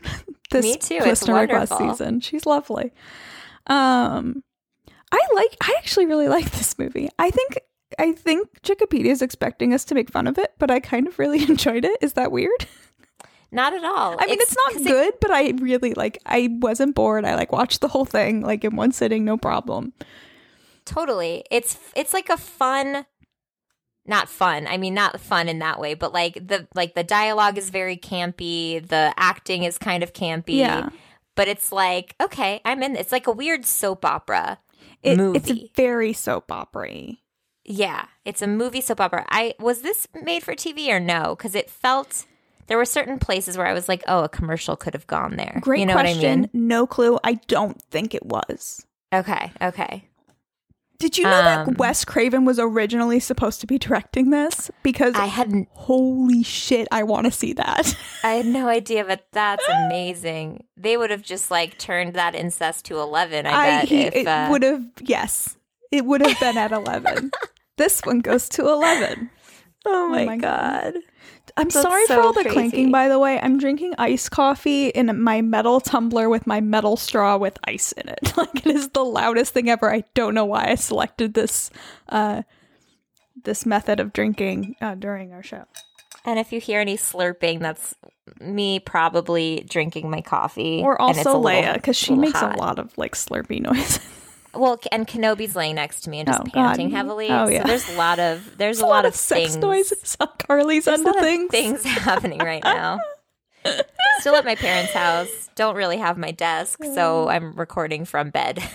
[0.51, 0.95] this Me too.
[0.95, 2.19] It's listener request season.
[2.19, 2.91] She's lovely.
[3.67, 4.43] Um,
[5.12, 5.56] I like.
[5.62, 7.10] I actually really like this movie.
[7.19, 7.60] I think.
[8.00, 11.19] I think Wikipedia is expecting us to make fun of it, but I kind of
[11.19, 11.97] really enjoyed it.
[12.02, 12.65] Is that weird?
[13.52, 14.15] Not at all.
[14.17, 16.17] I mean, it's, not 'cause it- good, but I really like.
[16.26, 17.26] I wasn't bored.
[17.26, 19.91] I like watched the whole thing like in one sitting, no problem.
[20.86, 21.43] totally.
[21.52, 23.06] It's it's like a fun
[24.06, 24.67] not fun.
[24.67, 27.97] I mean not fun in that way, but like the like the dialogue is very
[27.97, 30.56] campy, the acting is kind of campy.
[30.58, 30.89] Yeah.
[31.36, 34.60] But it's like, okay, I'm in it's like a weird soap opera
[35.04, 35.38] It, movie.
[35.38, 37.18] It's very soap opera
[37.66, 39.26] Yeah, it's a movie soap opera.
[39.30, 41.36] I was this made for TV or no?
[41.36, 42.26] Because it felt
[42.68, 45.60] there were certain places where I was like, oh, a commercial could have gone there.
[45.62, 46.18] Great you know question.
[46.22, 46.50] what I mean?
[46.54, 47.20] No clue.
[47.24, 48.86] I don't think it was.
[49.14, 50.06] Okay, okay.
[51.02, 54.70] Did you know Um, that Wes Craven was originally supposed to be directing this?
[54.84, 55.68] Because I hadn't.
[55.74, 57.96] holy shit, I want to see that.
[58.24, 60.64] I had no idea, but that's amazing.
[60.78, 63.46] They would have just like turned that incest to eleven.
[63.46, 65.58] I, bet he, if it uh, would have yes,
[65.92, 67.32] it would have been at eleven.
[67.78, 69.30] this one goes to eleven.
[69.86, 70.94] Oh my my God.
[70.94, 71.04] god!
[71.58, 72.54] I'm That's sorry for all the crazy.
[72.54, 73.40] clanking, by the way.
[73.40, 78.08] I'm drinking iced coffee in my metal tumbler with my metal straw with ice in
[78.10, 78.34] it.
[78.38, 79.94] Like it is the loudest thing ever.
[79.94, 81.70] I don't know why I selected this
[82.10, 82.42] uh
[83.44, 85.66] this method of drinking uh, during our show.
[86.26, 87.96] And if you hear any slurping, that's
[88.40, 90.82] me probably drinking my coffee.
[90.84, 92.56] Or and it's also Leia, because she makes hot.
[92.56, 94.00] a lot of like slurpy noises.
[94.54, 96.52] Well, and Kenobi's laying next to me and just Oh, God.
[96.54, 97.30] panting heavily.
[97.30, 97.62] Oh, yeah.
[97.62, 99.58] So there's a lot of there's There's a lot, of sex things.
[99.58, 101.52] noises on Carly's There's end of things.
[101.52, 103.00] things happening right now.
[104.20, 105.50] Still at my parents' house.
[105.56, 107.28] Don't really have my desk, so oh.
[107.30, 108.62] I'm recording from bed.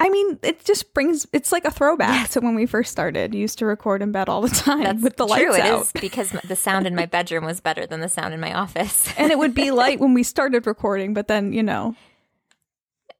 [0.00, 3.34] I mean, it just brings it's like a throwback to when we first started.
[3.34, 5.50] You used to record in bed all the time That's with the true.
[5.52, 5.82] lights It out.
[5.82, 9.12] is because the sound in my bedroom was better than the sound in my office.
[9.16, 11.94] and it would be light when we started recording, but then, you know,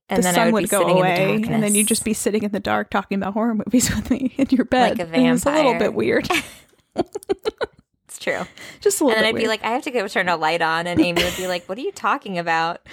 [0.09, 1.75] and the then I sun would, would, be go sitting away, in the and then
[1.75, 4.65] you'd just be sitting in the dark talking about horror movies with me in your
[4.65, 4.99] bed.
[4.99, 6.29] Like a And It was a little bit weird.
[8.13, 8.47] It's true.
[8.81, 10.87] just a And then I'd be like, I have to go turn a light on,
[10.87, 12.87] and Amy would be like, "What are you talking about?"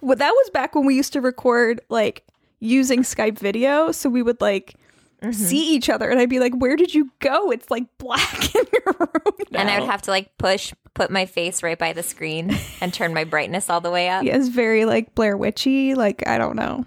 [0.00, 2.26] well, that was back when we used to record like
[2.58, 3.92] using Skype video.
[3.92, 4.74] So we would like
[5.20, 5.32] Mm-hmm.
[5.32, 7.50] see each other, and I'd be like, "Where did you go?
[7.50, 11.26] It's like black in your room." And I would have to like push, put my
[11.26, 14.24] face right by the screen, and turn my brightness all the way up.
[14.24, 15.94] Yeah, it's very like Blair Witchy.
[15.94, 16.86] Like I don't know.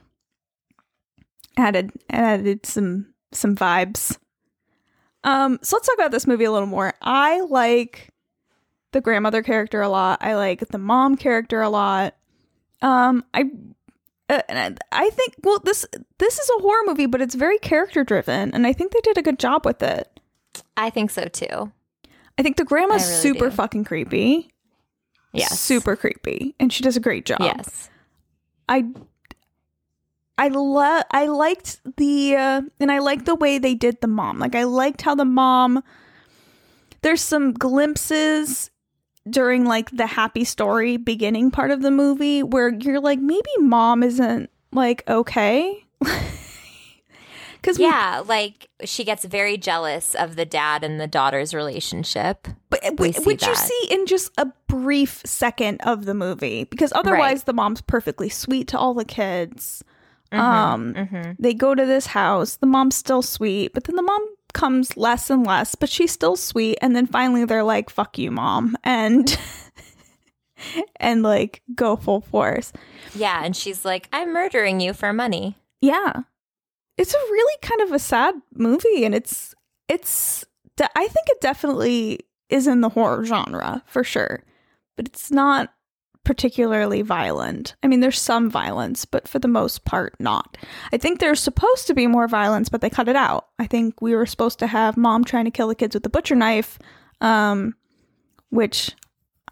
[1.58, 4.18] Added added some some vibes.
[5.24, 6.94] Um, so let's talk about this movie a little more.
[7.02, 8.10] I like
[8.92, 10.20] the grandmother character a lot.
[10.22, 12.16] I like the mom character a lot.
[12.82, 13.50] Um, I
[14.30, 15.86] uh, and I I think well this
[16.18, 19.18] this is a horror movie, but it's very character driven, and I think they did
[19.18, 20.20] a good job with it.
[20.78, 21.72] I think so too.
[22.38, 23.56] I think the grandma's really super do.
[23.56, 24.52] fucking creepy.
[25.34, 25.60] Yes.
[25.60, 27.42] super creepy, and she does a great job.
[27.42, 27.90] Yes.
[28.70, 28.86] I
[30.38, 34.40] I lo- I liked the uh, and I liked the way they did the mom.
[34.40, 35.84] Like I liked how the mom
[37.02, 38.72] there's some glimpses
[39.30, 44.04] during like the happy story beginning part of the movie where you're like maybe mom
[44.04, 45.84] isn't like okay.
[47.62, 52.48] Cuz Yeah, like she gets very jealous of the dad and the daughter's relationship.
[52.70, 56.92] but we w- which you see in just a brief second of the movie because
[56.94, 59.82] otherwise the mom's perfectly sweet to all the kids.
[60.34, 61.32] Um Mm-hmm.
[61.40, 62.58] they go to this house.
[62.58, 66.36] The mom's still sweet, but then the mom comes less and less, but she's still
[66.36, 66.78] sweet.
[66.82, 68.78] And then finally they're like, fuck you, mom.
[68.84, 69.38] And
[70.98, 72.72] and like go full force.
[73.16, 76.22] Yeah, and she's like, "I'm murdering you for money." Yeah.
[76.98, 79.56] It's a really kind of a sad movie and it's
[79.90, 80.46] it's
[80.80, 84.44] I think it definitely is in the horror genre for sure.
[84.96, 85.74] But it's not
[86.24, 87.76] particularly violent.
[87.84, 90.58] I mean, there's some violence, but for the most part, not.
[90.92, 93.48] I think there's supposed to be more violence, but they cut it out.
[93.60, 96.10] I think we were supposed to have mom trying to kill the kids with the
[96.10, 96.80] butcher knife,
[97.20, 97.76] um,
[98.50, 98.92] which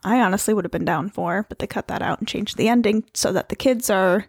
[0.03, 2.69] I honestly would have been down for, but they cut that out and changed the
[2.69, 4.25] ending so that the kids are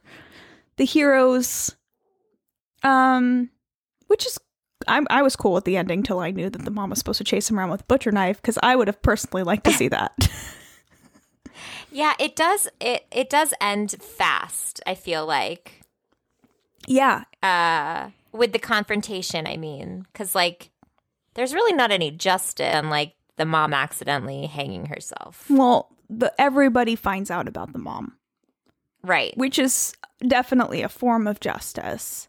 [0.77, 1.77] the heroes.
[2.83, 3.51] Um,
[4.09, 4.39] which is.
[4.89, 7.19] I, I was cool with the ending till I knew that the mom was supposed
[7.19, 9.73] to chase him around with a butcher knife because I would have personally liked to
[9.73, 10.29] see that.
[11.93, 12.69] Yeah, it does.
[12.81, 14.81] It it does end fast.
[14.87, 15.83] I feel like
[16.89, 19.47] yeah, uh, with the confrontation.
[19.47, 20.71] I mean, because like
[21.35, 26.97] there's really not any justice on like the mom accidentally hanging herself, Well, the everybody
[26.97, 28.17] finds out about the mom,
[29.03, 29.37] right?
[29.37, 29.95] which is
[30.27, 32.29] definitely a form of justice.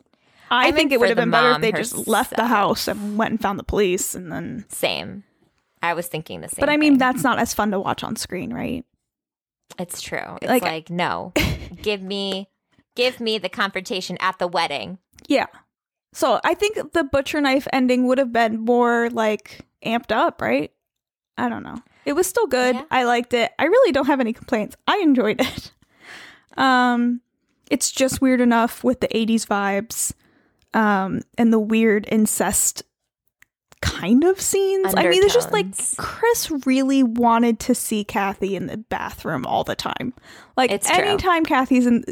[0.50, 3.18] I, I think it would have been better if they just left the house and
[3.18, 5.24] went and found the police and then Same.
[5.82, 6.62] I was thinking the same.
[6.62, 7.00] But I mean thing.
[7.00, 8.86] that's not as fun to watch on screen, right?
[9.80, 10.38] It's true.
[10.42, 11.34] It's like- like, no,
[11.82, 12.50] give me,
[12.96, 14.98] give me the confrontation at the wedding.
[15.28, 15.48] Yeah.
[16.14, 20.72] So I think the butcher knife ending would have been more like amped up, right?
[21.38, 21.78] I don't know.
[22.06, 22.76] It was still good.
[22.76, 22.84] Yeah.
[22.92, 23.52] I liked it.
[23.58, 24.76] I really don't have any complaints.
[24.88, 25.72] I enjoyed it.
[26.56, 27.22] Um
[27.72, 30.14] it's just weird enough with the 80s vibes
[30.78, 32.84] um and the weird incest
[33.84, 34.94] kind of scenes.
[34.96, 35.68] I mean, there's just like
[35.98, 40.14] Chris really wanted to see Kathy in the bathroom all the time.
[40.56, 41.04] Like It's true.
[41.04, 42.04] anytime Kathy's in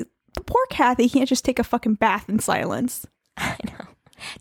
[0.46, 3.06] poor Kathy can't just take a fucking bath in silence.
[3.38, 3.86] I know.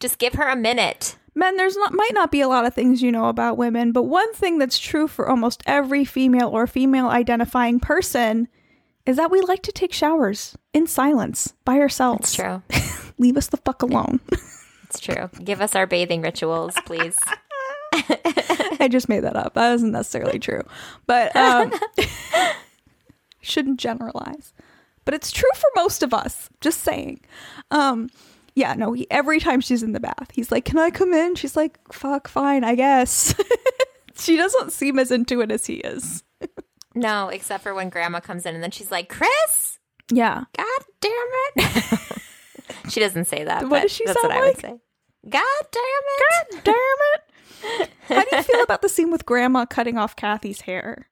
[0.01, 1.16] Just give her a minute.
[1.35, 4.03] Men, there's not might not be a lot of things you know about women, but
[4.03, 8.49] one thing that's true for almost every female or female identifying person
[9.07, 12.35] is that we like to take showers in silence by ourselves.
[12.35, 12.62] It's true.
[13.19, 14.21] Leave us the fuck alone.
[14.90, 15.31] It's true.
[15.44, 17.16] Give us our bathing rituals, please.
[17.92, 19.55] I just made that up.
[19.55, 20.62] That isn't necessarily true.
[21.07, 21.72] But um
[23.40, 24.53] shouldn't generalize.
[25.05, 26.48] But it's true for most of us.
[26.61, 27.20] Just saying.
[27.70, 28.11] Um
[28.57, 31.37] yeah, no, he, every time she's in the bath, he's like, "Can I come in?"
[31.37, 33.33] She's like, "Fuck, fine, I guess."
[34.16, 36.24] she doesn't seem as into it as he is.
[36.94, 39.79] No, except for when grandma comes in and then she's like, Chris,
[40.11, 40.44] Yeah.
[40.57, 41.12] God damn
[41.57, 42.00] it.
[42.88, 43.62] She doesn't say that.
[43.62, 44.56] What but does she That's sound what I like?
[44.56, 44.80] would say.
[45.28, 46.20] God damn it.
[46.54, 47.90] God damn it.
[48.09, 51.09] How do you feel about the scene with grandma cutting off Kathy's hair?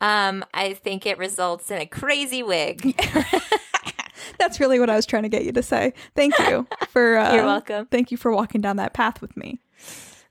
[0.00, 3.00] Um, I think it results in a crazy wig.
[4.38, 5.94] That's really what I was trying to get you to say.
[6.14, 7.86] Thank you for uh, You're welcome.
[7.86, 9.60] Thank you for walking down that path with me.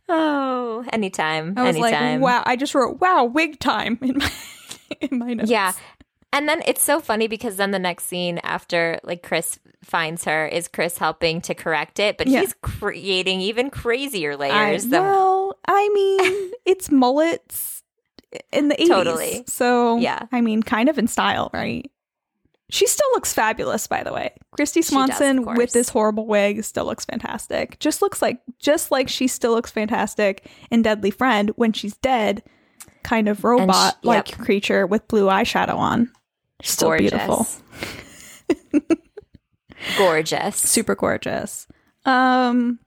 [0.09, 1.53] Oh, anytime.
[1.57, 2.21] I was anytime.
[2.21, 2.43] like, wow.
[2.45, 4.31] I just wrote, wow, wig time in my
[5.01, 5.49] in my notes.
[5.49, 5.73] Yeah.
[6.33, 10.45] And then it's so funny because then the next scene after like Chris finds her
[10.45, 12.41] is Chris helping to correct it, but Yeah.
[12.41, 14.87] he's creating even crazier I, layers.
[14.87, 17.83] than- well, I mean, it's mullets
[18.51, 18.87] in the 80s.
[18.87, 19.43] Totally.
[19.47, 20.19] So, Yeah.
[20.31, 21.89] I mean, kind of in style, right?
[22.69, 24.33] She still looks fabulous, by the way.
[24.59, 27.79] Kristy She does, Swanson with this horrible wig still looks fantastic.
[27.79, 32.43] Just looks like, just like she still looks fantastic in Deadly Friend when she's dead,
[33.03, 34.39] kind of robot like yep.
[34.39, 36.11] creature with blue eyeshadow on.
[36.63, 37.11] Still gorgeous.
[37.11, 37.47] beautiful.
[39.97, 40.55] gorgeous.
[40.57, 41.67] super gorgeous.
[42.05, 42.79] Um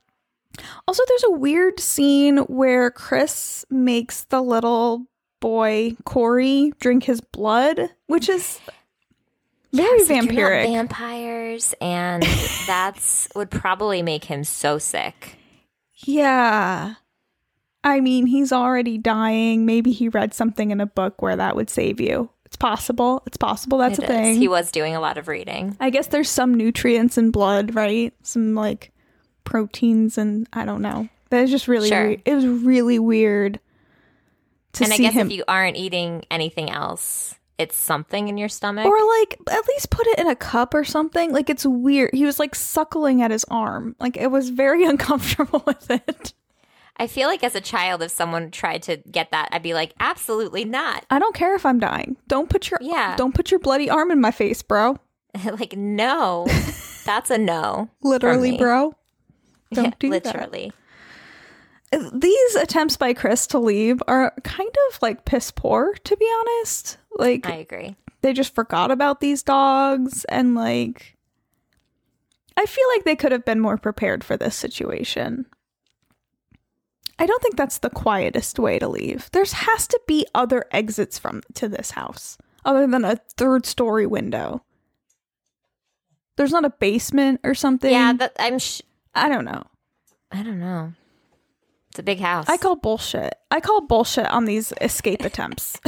[0.87, 5.05] also there's a weird scene where Chris makes the little
[5.39, 8.59] boy Corey drink his blood, which is
[9.73, 10.63] very Yes, like, you're not vampiric.
[10.65, 12.23] vampires, and
[12.67, 15.37] that's would probably make him so sick.
[16.03, 16.95] yeah.
[17.83, 19.65] I mean, he's already dying.
[19.65, 22.29] Maybe he read something in a book where that would save you.
[22.51, 23.23] It's possible.
[23.25, 24.09] It's possible that's It a is.
[24.09, 24.35] thing.
[24.35, 25.77] He was doing a lot of reading.
[25.79, 28.13] I guess there's some nutrients in blood, right?
[28.23, 28.91] Some like
[29.45, 31.07] proteins and I don't know.
[31.29, 32.07] That is just really Sure.
[32.07, 32.21] weird.
[32.25, 33.61] It was really weird
[34.73, 38.37] to and I see guess him if you aren't eating anything else, it's something in
[38.37, 38.85] your stomach.
[38.85, 41.31] or like at least put it in a cup or something.
[41.31, 42.09] Like it's weird.
[42.13, 43.95] He was like suckling at his arm.
[43.97, 46.33] Like it was very uncomfortable with it.
[47.01, 49.93] I feel like as a child, if someone tried to get that, I'd be like,
[49.99, 51.03] absolutely not.
[51.09, 52.15] I don't care if I'm dying.
[52.27, 53.15] Don't put your Yeah.
[53.15, 54.97] don't put your bloody arm in my face, bro.
[55.45, 56.45] like, no,
[57.05, 57.89] that's a no.
[58.03, 58.93] Literally, bro.
[59.73, 60.25] Don't Yeah, do that.
[60.25, 60.71] literally.
[62.13, 66.97] These attempts by Chris to leave are kind of like piss poor, to be honest.
[67.17, 67.95] Like I agree.
[68.21, 71.17] they just forgot about these dogs and like
[72.57, 75.45] I feel like they could have been more prepared for this situation.
[77.21, 79.29] I don't think that's the quietest way to leave.
[79.31, 84.07] There's has to be other exits from to this house other than a third story
[84.07, 84.63] window.
[86.35, 87.91] There's not a basement or something.
[87.91, 88.57] Yeah, that I'm.
[88.57, 88.81] Sh-
[89.13, 89.61] I don't know.
[90.31, 90.93] I don't know.
[91.91, 92.49] It's a big house.
[92.49, 93.35] I call bullshit.
[93.51, 95.79] I call bullshit on these escape attempts.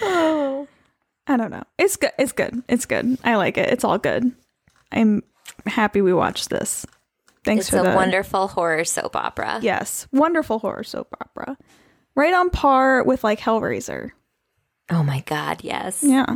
[0.00, 0.66] Oh.
[1.26, 1.64] I don't know.
[1.76, 2.12] It's good.
[2.18, 2.62] It's good.
[2.68, 3.18] It's good.
[3.22, 3.68] I like it.
[3.68, 4.32] It's all good.
[4.92, 5.22] I'm
[5.66, 6.86] happy we watched this.
[7.48, 9.58] Thanks It's for a the wonderful horror soap opera.
[9.62, 11.56] yes, wonderful horror soap opera,
[12.14, 14.10] right on par with like Hellraiser.
[14.90, 16.02] Oh my god, yes.
[16.02, 16.26] Yeah,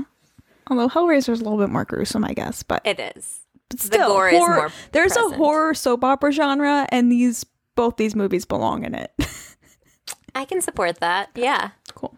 [0.69, 3.41] although Hellraiser's a little bit more gruesome, I guess, but, It is.
[3.69, 5.35] but still, gore is horror- more There's present.
[5.35, 7.45] a horror soap opera genre, and these
[7.75, 9.13] both these movies belong in it.
[10.35, 11.31] I can support that.
[11.35, 11.71] Yeah.
[11.95, 12.15] cool.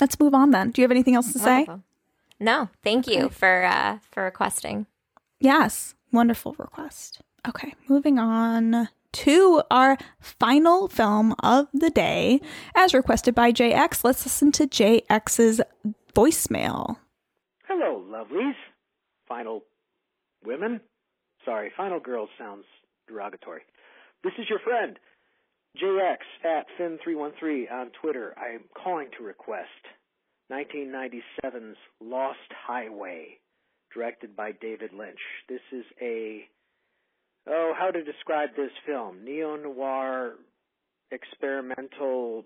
[0.00, 0.70] Let's move on then.
[0.70, 1.66] Do you have anything else to say?
[2.40, 4.86] No, thank you for uh for requesting.
[5.40, 7.20] Yes, wonderful request.
[7.46, 12.40] Okay, moving on to our final film of the day,
[12.74, 14.02] as requested by JX.
[14.02, 15.60] Let's listen to JX's
[16.14, 16.96] voicemail.
[17.68, 18.54] Hello, lovelies.
[19.28, 19.62] Final
[20.44, 20.80] women?
[21.44, 22.64] Sorry, final girls sounds
[23.06, 23.62] derogatory.
[24.22, 24.98] This is your friend,
[25.80, 28.34] JX at Finn313 on Twitter.
[28.38, 29.68] I am calling to request
[30.50, 33.38] 1997's Lost Highway,
[33.92, 35.18] directed by David Lynch.
[35.48, 36.44] This is a,
[37.48, 39.24] oh, how to describe this film?
[39.24, 40.34] Neo noir
[41.10, 42.44] experimental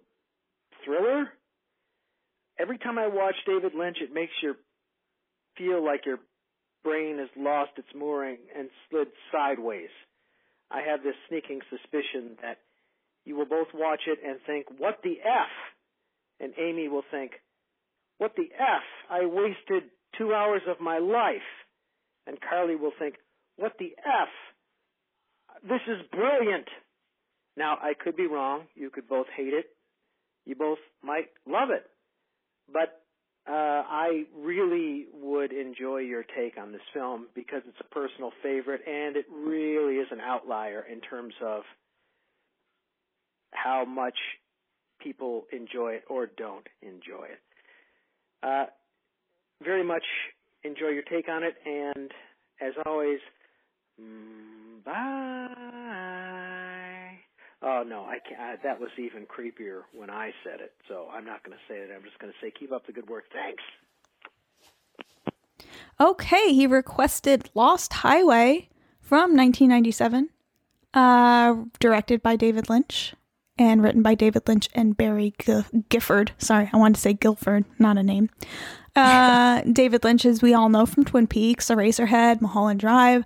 [0.84, 1.28] thriller?
[2.58, 4.54] Every time I watch David Lynch, it makes your
[5.56, 6.18] feel like your
[6.84, 9.90] brain has lost its mooring and slid sideways.
[10.70, 12.58] I have this sneaking suspicion that
[13.24, 15.50] you will both watch it and think, what the F?
[16.40, 17.32] And Amy will think,
[18.18, 18.82] what the F?
[19.10, 21.48] I wasted two hours of my life.
[22.26, 23.14] and Carly will think,
[23.56, 24.28] what the F?
[25.62, 26.68] This is brilliant.
[27.56, 28.62] Now, I could be wrong.
[28.74, 29.66] You could both hate it.
[30.44, 31.84] You both might love it.
[32.72, 33.02] But
[33.48, 33.52] uh,
[33.88, 39.16] I really would enjoy your take on this film because it's a personal favorite and
[39.16, 41.62] it really is an outlier in terms of
[43.52, 44.16] how much
[45.00, 47.40] people enjoy it or don't enjoy it.
[48.42, 48.66] Uh,
[49.62, 50.04] very much
[50.62, 52.10] enjoy your take on it, and
[52.60, 53.18] as always,
[54.00, 55.48] mm, bye.
[57.60, 58.40] Oh no, I can't.
[58.40, 61.78] I, that was even creepier when I said it, so I'm not going to say
[61.78, 61.90] it.
[61.94, 63.24] I'm just going to say, keep up the good work.
[63.32, 63.62] Thanks.
[66.00, 68.68] Okay, he requested Lost Highway
[69.00, 70.28] from 1997,
[70.94, 73.14] uh, directed by David Lynch
[73.58, 76.32] and written by David Lynch and Barry G- Gifford.
[76.38, 78.30] Sorry, I wanted to say Guilford, not a name.
[78.94, 83.24] Uh, David Lynch, as we all know from Twin Peaks, Eraserhead, Mulholland Drive.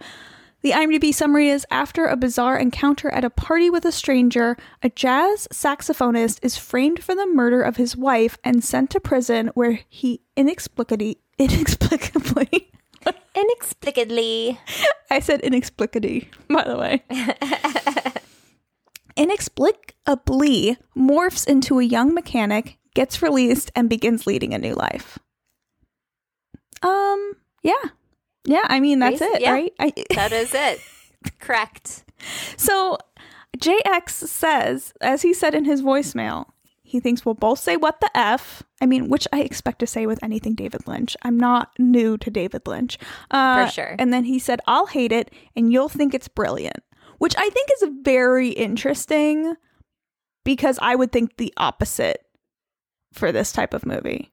[0.62, 4.90] The IMDb summary is After a bizarre encounter at a party with a stranger, a
[4.90, 9.80] jazz saxophonist is framed for the murder of his wife and sent to prison where
[9.88, 11.18] he inexplicably.
[11.36, 12.70] Inexplicably.
[13.34, 14.60] Inexplicably.
[15.10, 17.02] I said inexplicably, by the way.
[19.16, 25.18] inexplicably morphs into a young mechanic, gets released, and begins leading a new life.
[26.82, 27.32] Um,
[27.64, 27.82] yeah.
[28.44, 29.52] Yeah, I mean, that's it, yeah.
[29.52, 29.72] right?
[29.78, 30.80] I, That is it.
[31.38, 32.04] Correct.
[32.56, 32.98] so,
[33.56, 36.46] JX says, as he said in his voicemail,
[36.92, 38.62] he thinks we'll both say what the F.
[38.80, 41.16] I mean, which I expect to say with anything David Lynch.
[41.22, 42.98] I'm not new to David Lynch.
[43.30, 43.96] Uh, For sure.
[43.98, 46.82] And then he said, I'll hate it and you'll think it's brilliant,
[47.16, 49.54] which I think is very interesting
[50.44, 52.26] because I would think the opposite
[53.14, 54.32] for this type of movie.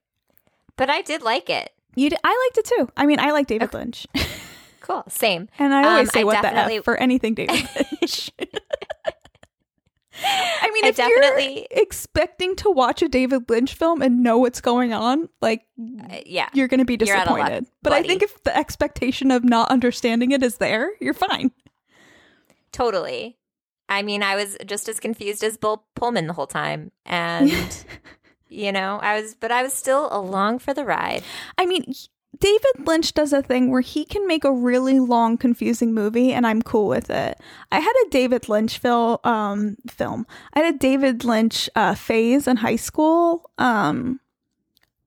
[0.75, 1.71] But I did like it.
[1.99, 2.89] You, d- I liked it too.
[2.97, 4.07] I mean, I like David Lynch,
[4.81, 5.03] Cool.
[5.09, 5.49] Same.
[5.59, 7.55] and I always Um, say I what the F for anything David
[8.01, 8.31] Lynch.
[10.21, 14.37] I mean, I if definitely- you're expecting to watch a David Lynch film and know
[14.37, 16.49] what's going on, like Uh, yeah.
[16.53, 17.67] you're going to be You're out of luck, disappointed.
[17.83, 21.51] But I think if the expectation of not understanding it is there, you're fine.
[22.73, 23.37] Totally.
[23.87, 26.91] I mean, I was just as confused as Bill Pullman the whole time.
[27.05, 27.51] And,
[28.49, 31.23] you know, I was, but I was still along for the ride.
[31.57, 31.93] I mean,
[32.39, 36.47] David Lynch does a thing where he can make a really long, confusing movie, and
[36.47, 37.39] I'm cool with it.
[37.71, 40.25] I had a David Lynch fil- um, film.
[40.53, 43.49] I had a David Lynch uh, phase in high school.
[43.57, 44.19] Um,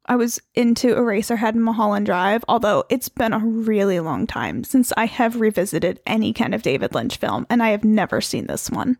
[0.06, 4.92] I was into Eraserhead and Mulholland Drive, although it's been a really long time since
[4.96, 8.68] I have revisited any kind of David Lynch film, and I have never seen this
[8.68, 8.98] one.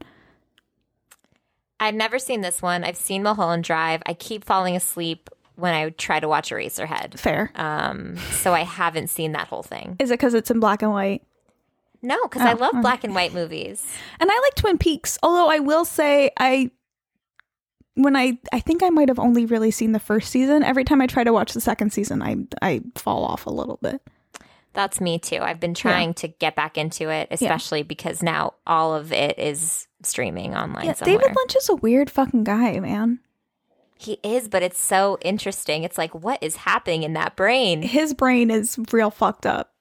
[1.83, 2.85] I've never seen this one.
[2.85, 4.03] I've seen Mulholland Drive.
[4.07, 7.19] I keep falling asleep when I try to watch Eraserhead.
[7.19, 7.51] Fair.
[7.57, 9.97] Um, so I haven't seen that whole thing.
[9.99, 11.23] Is it because it's in black and white?
[12.01, 12.81] No, because I Oh, love okay.
[12.83, 13.85] black and white movies.
[14.21, 16.71] And I like Twin Peaks, although I will say I
[17.95, 20.63] when I I think I might have only really seen the first season.
[20.63, 23.79] Every time I try to watch the second season, I I fall off a little
[23.83, 24.01] bit.
[24.75, 25.39] That's me too.
[25.41, 29.87] I've been trying to get back into it, especially because now all of it is
[30.03, 31.19] streaming online Yeah, somewhere.
[31.19, 33.21] David Lynch is a weird fucking guy, man.
[33.99, 35.85] He is, but it's so interesting.
[35.85, 37.83] It's like, what is happening in that brain?
[37.83, 39.73] His brain is real fucked up.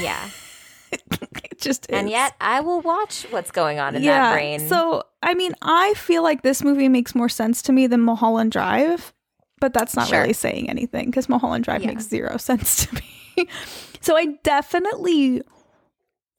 [0.00, 0.30] Yeah.
[0.92, 1.98] it just is.
[1.98, 4.20] and yet, I will watch what's going on in yeah.
[4.20, 4.68] that brain.
[4.68, 8.52] So I mean, I feel like this movie makes more sense to me than Mulholland
[8.52, 9.12] Drive,
[9.60, 10.20] but that's not Sure.
[10.22, 11.88] really saying anything because Mulholland Drive Yeah.
[11.88, 13.02] makes zero sense to me.
[14.00, 15.42] so I definitely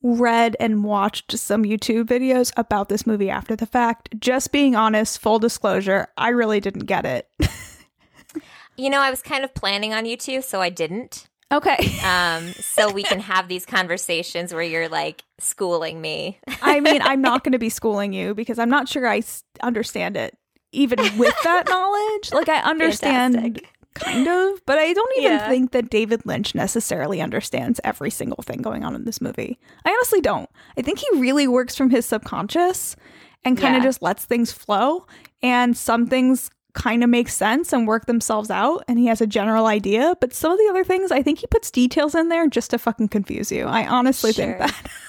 [0.01, 4.09] read and watched some YouTube videos about this movie after the fact.
[4.19, 7.29] Just being honest, full disclosure, I really didn't get it.
[8.77, 11.27] you know, I was kind of planning on you two, so I didn't.
[11.51, 11.77] okay.
[12.03, 16.39] Um, so we can have these conversations where you're like schooling me.
[16.61, 19.43] I mean, I'm not going to be schooling you because I'm not sure I s-
[19.61, 20.37] understand it
[20.71, 22.31] even with that knowledge.
[22.31, 23.69] Like I understand Fantastic.
[23.99, 25.47] Kind of, but I don't even Yeah.
[25.49, 29.59] think that David Lynch necessarily understands every single thing going on in this movie.
[29.85, 30.49] I honestly don't.
[30.77, 32.95] I think he really works from his subconscious
[33.43, 33.89] and kind of Yeah.
[33.89, 35.05] just lets things flow
[35.41, 39.27] and some things kind of make sense and work themselves out and he has a
[39.27, 42.47] general idea, but some of the other things I think he puts details in there
[42.47, 43.65] just to fucking confuse you.
[43.65, 44.75] I honestly think that.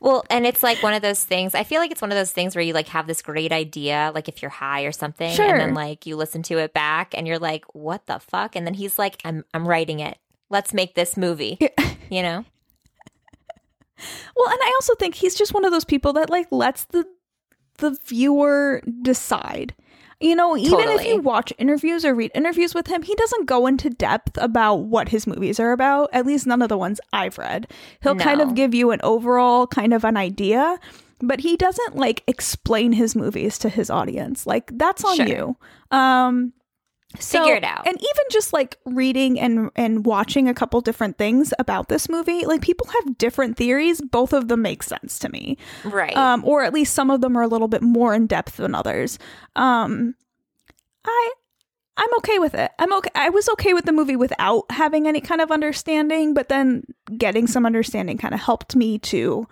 [0.00, 1.54] Well, and it's like one of those things.
[1.54, 4.10] I feel like it's one of those things where you like have this great idea,
[4.14, 5.46] like if you're high or something, Sure.
[5.46, 8.66] and then like you listen to it back and you're like, "What the fuck?" And
[8.66, 10.18] then he's like, "I'm I'm writing it.
[10.50, 11.58] Let's make this movie."
[12.10, 12.44] You know?
[14.36, 17.06] Well, and I also think he's just one of those people that like lets the
[17.78, 19.74] the viewer decide.
[20.22, 23.66] You know, even if you watch interviews or read interviews with him, he doesn't go
[23.66, 26.10] into depth about what his movies are about.
[26.12, 27.66] At least none of the ones I've read.
[28.02, 30.78] He'll kind of give you an overall kind of an idea,
[31.20, 34.46] but he doesn't like explain his movies to his audience.
[34.46, 35.26] Like that's on Sure.
[35.26, 35.56] you.
[35.90, 36.52] Um
[37.18, 37.86] so, Figure it out.
[37.86, 42.46] And even just like reading and and watching a couple different things about this movie,
[42.46, 44.00] like people have different theories.
[44.00, 46.16] Both of them make sense to me Right.
[46.16, 48.74] um, or at least some of them are a little bit more in depth than
[48.74, 49.18] others.
[49.56, 50.14] Um,
[51.04, 51.32] I
[51.96, 52.70] I'm okay with it.
[52.78, 53.10] I'm okay.
[53.14, 56.84] I was okay with the movie without having any kind of understanding, but then
[57.18, 59.46] getting some understanding kind of helped me to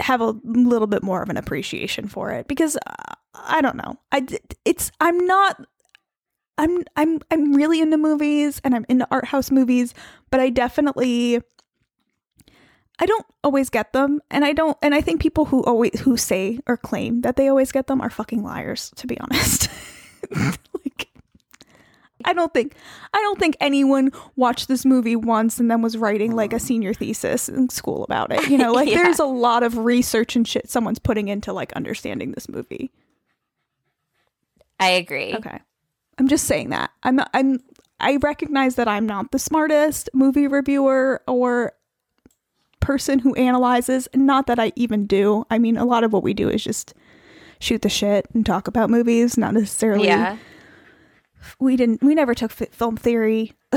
[0.00, 3.98] have a little bit more of an appreciation for it because uh, I don't know.
[4.12, 4.26] I
[4.64, 5.66] it's I'm not
[6.58, 9.92] I'm I'm I'm really into movies and I'm into art house movies,
[10.30, 11.40] but I definitely
[12.98, 16.16] I don't always get them, and I don't, and I think people who always who
[16.16, 18.92] say or claim that they always get them are fucking liars.
[18.96, 19.68] To be honest,
[20.30, 21.08] like
[22.24, 22.76] I don't think
[23.12, 26.94] I don't think anyone watched this movie once and then was writing like a senior
[26.94, 28.48] thesis in school about it.
[28.48, 29.02] You know, like Yeah.
[29.02, 32.92] there's a lot of research and shit someone's putting into like understanding this movie.
[34.78, 35.34] I agree.
[35.34, 35.60] Okay.
[36.18, 36.90] I'm just saying that.
[37.02, 37.60] I'm I'm
[38.00, 41.72] I recognize that I'm not the smartest movie reviewer or
[42.80, 45.44] person who analyzes, not that I even do.
[45.50, 46.92] I mean, a lot of what we do is just
[47.60, 50.36] shoot the shit and talk about movies, not necessarily Yeah.
[51.58, 53.52] we didn't we never took fi- film theory.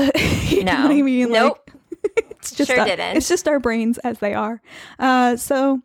[0.48, 0.82] you know No.
[0.82, 1.30] what I mean?
[1.30, 1.70] Like, Nope.
[2.16, 3.16] it's just Sure our- didn't.
[3.16, 4.60] It's just our brains as they are.
[4.98, 5.80] Uh so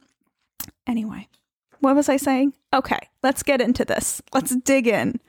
[0.85, 1.27] anyway,
[1.79, 2.53] what was I saying?
[2.73, 4.21] Okay, let's get into this.
[4.33, 5.19] Let's dig in.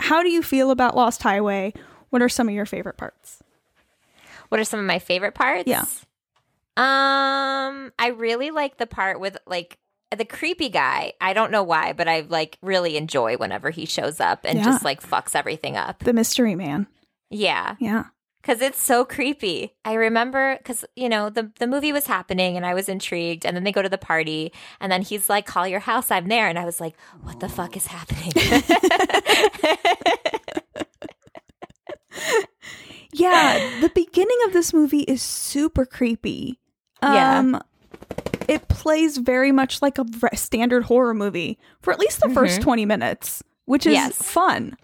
[0.00, 1.72] How do you feel about Lost Highway?
[2.10, 3.42] What are some of your favorite parts?
[4.48, 5.64] What are some of my favorite parts?
[5.66, 5.84] Yeah.
[6.76, 9.78] Um, I really like the part with like
[10.16, 11.12] the creepy guy.
[11.20, 14.64] I don't know why, but I like really enjoy whenever he shows up and Yeah.
[14.64, 16.00] just like fucks everything up.
[16.00, 16.86] The mystery man.
[17.30, 17.76] Yeah.
[17.78, 18.04] Yeah.
[18.44, 19.72] Cause it's so creepy.
[19.86, 23.56] I remember because you know the the movie was happening and I was intrigued, and
[23.56, 26.46] then they go to the party, and then he's like, "Call your house, I'm there,"
[26.48, 28.32] and I was like, "What the fuck is happening?"
[33.16, 36.58] Yeah, the beginning of this movie is super creepy.
[37.02, 37.38] Yeah.
[37.38, 37.60] Um
[38.48, 40.04] it plays very much like a
[40.36, 44.06] standard horror movie for at least the first 20 minutes, which is Mm-hmm.
[44.08, 44.16] Yes.
[44.22, 44.76] fun.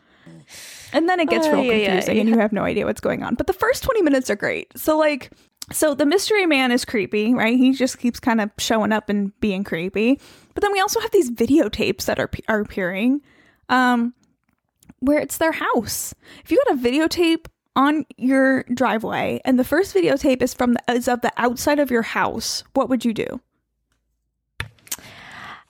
[0.93, 2.21] And then it gets real Ay, ay, confusing ay.
[2.21, 3.35] and you have no idea what's going on.
[3.35, 4.77] But the first 20 minutes are great.
[4.77, 5.31] So like
[5.73, 7.57] so the mystery man is creepy, right?
[7.57, 10.19] He just keeps kind of showing up and being creepy.
[10.55, 13.21] But then we also have these videotapes that are are appearing
[13.69, 14.15] um
[15.01, 16.15] where it's their house.
[16.45, 20.83] If you had a videotape on your driveway and the first videotape is from the
[20.93, 23.41] is of the outside of your house, what would you do?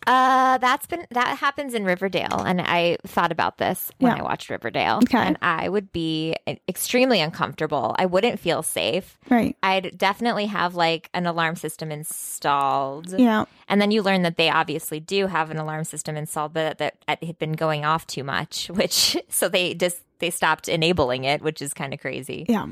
[0.07, 4.21] Uh, that's been that happens in Riverdale, and I thought about this when Yeah.
[4.21, 5.19] I watched Riverdale, Okay.
[5.19, 6.35] and I would be
[6.69, 7.95] extremely uncomfortable.
[7.99, 9.19] I wouldn't feel safe.
[9.29, 9.57] Right.
[9.63, 13.45] I'd definitely have like an alarm system installed, Yeah.
[13.69, 16.97] and then you learn that they obviously do have an alarm system installed, but that
[17.07, 21.43] it had been going off too much, which so they just they stopped enabling it,
[21.43, 22.47] which is kind of crazy.
[22.49, 22.67] Yeah.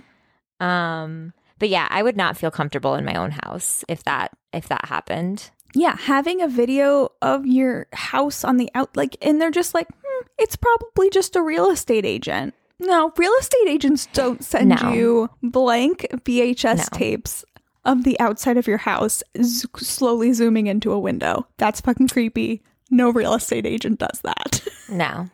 [0.61, 4.69] Um, but yeah, I would not feel comfortable in my own house if that if
[4.69, 5.51] that happened.
[5.75, 9.87] Yeah, having a video of your house on the out like and they're just like,
[9.89, 12.55] hmm, it's probably just a real estate agent.
[12.81, 14.93] No, real estate agents don't send No.
[14.93, 16.99] you blank VHS No.
[16.99, 17.45] tapes
[17.85, 21.47] of the outside of your house z- slowly zooming into a window.
[21.59, 22.63] That's fucking creepy.
[22.91, 24.63] No real estate agent does that.
[24.91, 25.29] No,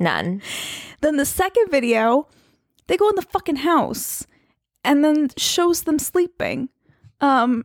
[0.00, 0.42] none.
[1.00, 2.26] Then the second video,
[2.88, 4.26] they go in the fucking house
[4.82, 6.70] and then shows them sleeping.
[7.20, 7.64] Um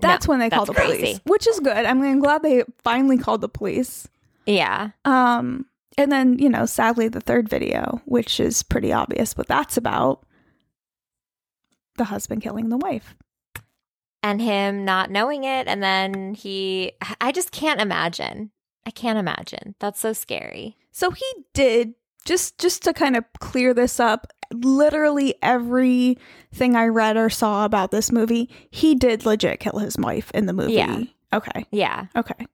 [0.00, 1.84] that's No, when they called the that's police, which is good.
[1.86, 4.06] I'm, I'm glad they finally called the police.
[4.46, 4.90] Yeah.
[5.04, 5.66] Um
[5.96, 10.24] and then, you know, sadly the third video, which is pretty obvious what that's about,
[11.96, 13.14] the husband killing the wife.
[14.22, 18.50] and him not knowing it and then he i just can't imagine
[18.86, 23.74] i can't imagine that's so scary So he did just just to kind of clear
[23.74, 24.26] this up.
[24.62, 30.30] Literally everything I read or saw about this movie, he did legit kill his wife
[30.32, 30.74] in the movie.
[30.74, 31.02] Yeah.
[31.32, 31.66] Okay.
[31.72, 32.46] yeah Okay.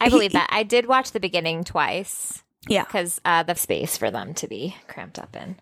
[0.00, 2.82] i believe that i did watch the beginning twice Yeah.
[2.82, 5.54] because uh the space for them to be cramped up in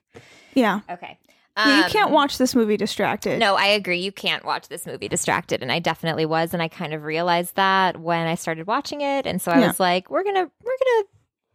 [0.55, 0.81] Yeah.
[0.89, 1.19] okay
[1.59, 3.39] Yeah, you Um, can't watch this movie distracted.
[3.39, 6.69] no i agree you can't watch this movie distracted and i definitely was and i
[6.69, 9.66] kind of realized that when i started watching it and so i Yeah.
[9.66, 11.05] was like we're gonna we're gonna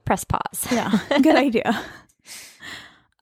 [0.06, 0.92] press pause Yeah.
[1.24, 1.84] Good idea.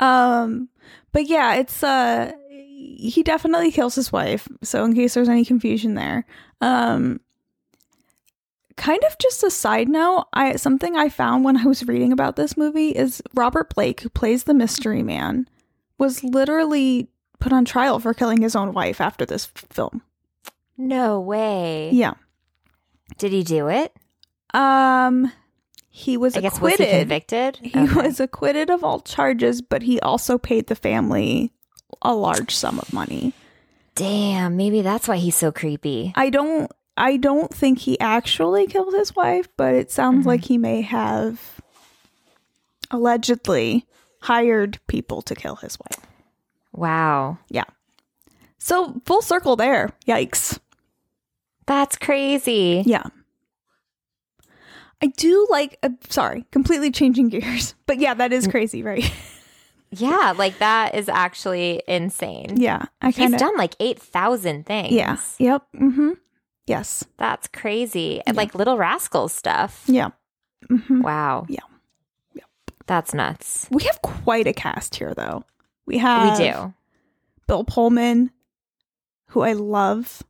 [0.01, 0.67] Um
[1.13, 2.33] but yeah, it's uh
[2.77, 4.47] he definitely kills his wife.
[4.63, 6.25] So in case there's any confusion there.
[6.59, 7.21] Um
[8.75, 12.35] kind of just a side note, I something I found when I was reading about
[12.35, 15.47] this movie is Robert Blake, who plays the mystery man,
[15.97, 17.07] was literally
[17.39, 20.01] put on trial for killing his own wife after this film.
[20.77, 21.91] No way.
[21.93, 22.13] Yeah.
[23.17, 23.95] Did he do it?
[24.53, 25.31] Um
[25.93, 26.93] he was I guess was acquitted.
[26.93, 27.57] he convicted?
[27.61, 27.93] He Okay.
[28.01, 31.51] was acquitted of all charges, but he also paid the family
[32.01, 33.33] a large sum of money.
[33.95, 36.13] Damn, maybe that's why he's so creepy.
[36.15, 40.27] I don't I don't think he actually killed his wife, but it sounds Mhm.
[40.27, 41.59] like he may have
[42.89, 43.85] allegedly
[44.21, 46.05] hired people to kill his wife.
[46.73, 47.37] Wow.
[47.49, 47.63] Yeah.
[48.57, 49.89] So full circle there.
[50.07, 50.59] Yikes.
[51.65, 52.83] That's crazy.
[52.85, 53.03] Yeah.
[55.01, 57.75] I do like uh, sorry, completely changing gears.
[57.85, 58.51] But yeah, that Mm.
[58.51, 59.11] crazy, right?
[59.93, 62.53] Yeah, like that is actually insane.
[62.55, 62.85] yeah.
[63.01, 64.93] I He's kind of done like 8,000 things.
[64.93, 65.17] Yeah.
[65.37, 65.63] Yep.
[65.75, 66.09] Mm-hmm.
[66.65, 67.03] Yes.
[67.17, 68.21] That's crazy.
[68.25, 68.41] And Yeah.
[68.41, 69.83] like Little Rascals stuff.
[69.87, 70.11] Yeah.
[70.69, 71.01] Mhm.
[71.03, 71.45] Wow.
[71.49, 71.59] Yeah.
[72.35, 72.45] Yep.
[72.87, 73.67] That's nuts.
[73.69, 75.43] We have quite a cast here though.
[75.85, 76.73] We have we do.
[77.47, 78.31] Bill Pullman,
[79.31, 80.23] who I love.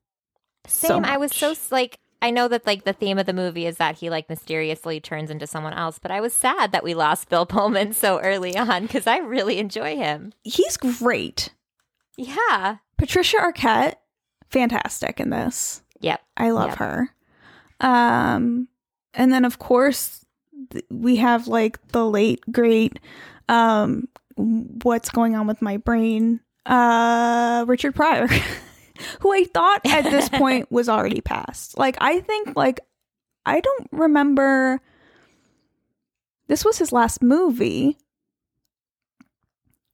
[0.65, 1.05] so Same.
[1.05, 3.95] I was so like, I know that like the theme of the movie is that
[3.97, 7.45] he like mysteriously turns into someone else, but I was sad that we lost Bill
[7.45, 10.33] Pullman so early on because I really enjoy him.
[10.43, 11.49] He's great.
[12.17, 12.77] Yeah.
[12.97, 13.95] Patricia Arquette,
[14.49, 15.81] fantastic in this.
[16.01, 16.21] Yep.
[16.37, 16.77] I love Yep.
[16.77, 17.09] her.
[17.79, 18.67] Um,
[19.15, 20.23] and then of course
[20.69, 22.99] th- we have like the late great,
[23.49, 26.39] um, what's going on with my brain?
[26.65, 28.27] Uh, Richard Pryor,
[29.21, 31.77] who I thought at this point was already passed.
[31.77, 32.79] Like I think like
[33.45, 34.79] I don't remember.
[36.47, 37.97] This was his last movie,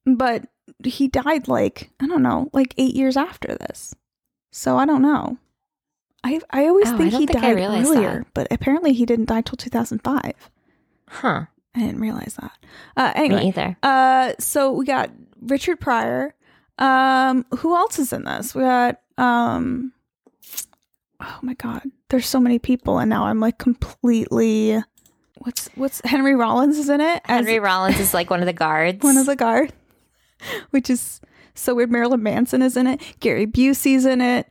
[0.04, 0.44] but
[0.84, 3.94] he died like I don't know, like eight years after this.
[4.50, 5.38] So I don't know.
[6.24, 8.26] I I always Oh, think don't he think died earlier, that.
[8.34, 10.50] but apparently he didn't die till 2005.
[11.08, 11.44] Huh.
[11.74, 12.52] I didn't realize that.
[12.96, 13.76] Uh, anyway, Me either.
[13.84, 16.34] uh, so we got Richard Pryor.
[16.78, 18.54] Um, who else is in this?
[18.54, 19.92] We got um,
[21.20, 24.82] oh my god, there's so many people, and now I'm like completely.
[25.38, 27.22] What's what's Henry Rollins is in it?
[27.26, 29.02] as Henry Rollins is like one of the guards.
[29.02, 29.72] one of the guards.
[30.70, 31.20] which is
[31.54, 31.90] so weird.
[31.90, 33.00] Marilyn Manson is in it.
[33.20, 34.46] Gary Busey's in it.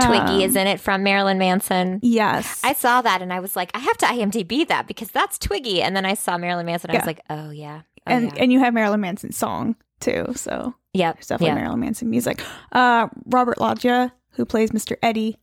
[0.00, 1.98] Twiggy Um, is in it from Marilyn Manson.
[2.02, 5.36] Yes, I saw that and I was like, I have to IMDb that because that's
[5.36, 5.82] Twiggy.
[5.82, 6.90] And then I saw Marilyn Manson.
[6.90, 6.98] I Yeah.
[7.00, 8.42] was like, oh yeah, oh, and yeah.
[8.42, 10.26] and you have Marilyn Manson's song too.
[10.36, 11.54] So yep, There's definitely yeah.
[11.56, 12.42] Marilyn Manson music.
[12.72, 14.96] Uh, Robert Loggia, who plays Mr.
[15.02, 15.38] Eddie,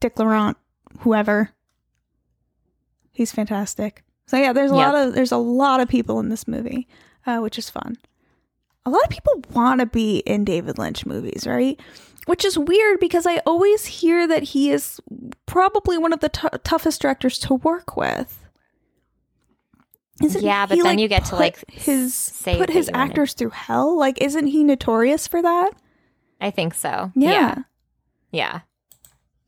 [0.00, 0.56] Dick Laurent,
[1.00, 1.50] whoever.
[3.12, 4.02] He's fantastic.
[4.26, 4.92] So yeah, there's a Yep.
[4.92, 6.86] lot of there's a lot of people in this movie,
[7.26, 7.96] uh, which is fun.
[8.86, 11.78] A lot of people want to be in David Lynch movies, right?
[12.26, 15.00] Which is weird because I always hear that he is
[15.46, 18.39] probably one of the tou- toughest directors to work with.
[20.20, 23.50] Isn't Yeah, but he, then you get to, like, his say put his actors through
[23.50, 23.96] hell.
[23.98, 25.70] Like, isn't he notorious for that?
[26.40, 27.12] I think so.
[27.14, 27.30] Yeah.
[27.30, 27.54] Yeah.
[28.32, 28.60] Yeah.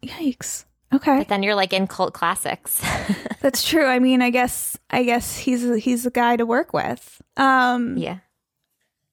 [0.03, 0.65] Yikes.
[0.95, 2.83] Okay, But then you're like in cult classics.
[3.41, 3.87] that's true.
[3.87, 7.23] I mean, I guess I guess he's he's a guy to work with.
[7.39, 8.19] Um, yeah.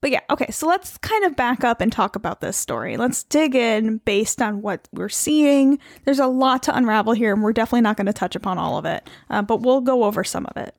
[0.02, 0.52] But yeah, okay.
[0.52, 2.98] So let's kind of back up and talk about this story.
[2.98, 5.80] Let's dig in based on what we're seeing.
[6.04, 8.78] There's a lot to unravel here, and we're definitely not going to touch upon all
[8.78, 10.76] of it, uh, but we'll go over some of it.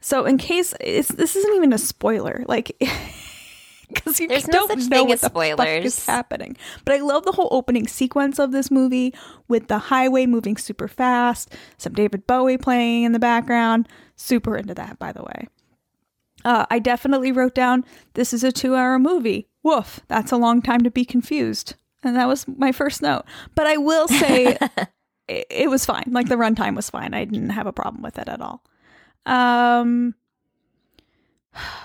[0.00, 2.76] So, in case it's, this isn't even a spoiler, like
[3.90, 6.56] because you There's no don't such know thing what as the fuck is happening.
[6.84, 9.14] But I love the whole opening sequence of this movie
[9.48, 13.88] with the highway moving super fast, some David Bowie playing in the background.
[14.16, 15.48] Super into that, by the way.
[16.44, 17.84] Uh, I definitely wrote down
[18.14, 19.48] this is a two hour movie.
[19.62, 21.74] Woof, that's a long time to be confused.
[22.02, 23.24] And that was my first note.
[23.54, 24.56] But I will say
[25.28, 26.04] it, it was fine.
[26.08, 27.12] Like the runtime was fine.
[27.12, 28.62] I didn't have a problem with it at all.
[29.26, 30.14] Um,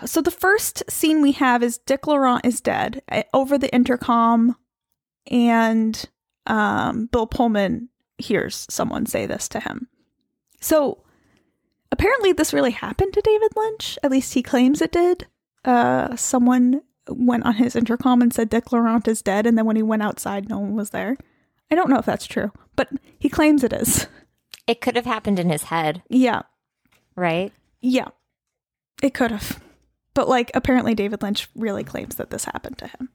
[0.06, 4.56] so the first scene we have is Dick Laurent is dead uh, over the intercom,
[5.30, 6.06] and
[6.46, 9.88] um, Bill Pullman hears someone say this to him.
[10.62, 11.04] So
[11.92, 13.98] apparently, this really happened to David Lynch.
[14.04, 15.28] At least he claims it did.
[15.64, 19.76] Uh, someone went on his intercom and said Dick Laurent is dead, and then when
[19.76, 21.18] he went outside, no one was there.
[21.72, 24.08] I don't know if that's true, but he claims it is.
[24.68, 26.42] It could have happened in his head, Yeah,
[27.16, 27.51] right?
[27.86, 28.07] yeah,
[29.03, 29.61] it could have.
[30.13, 33.09] But like, apparently, David Lynch really claims that this happened to him.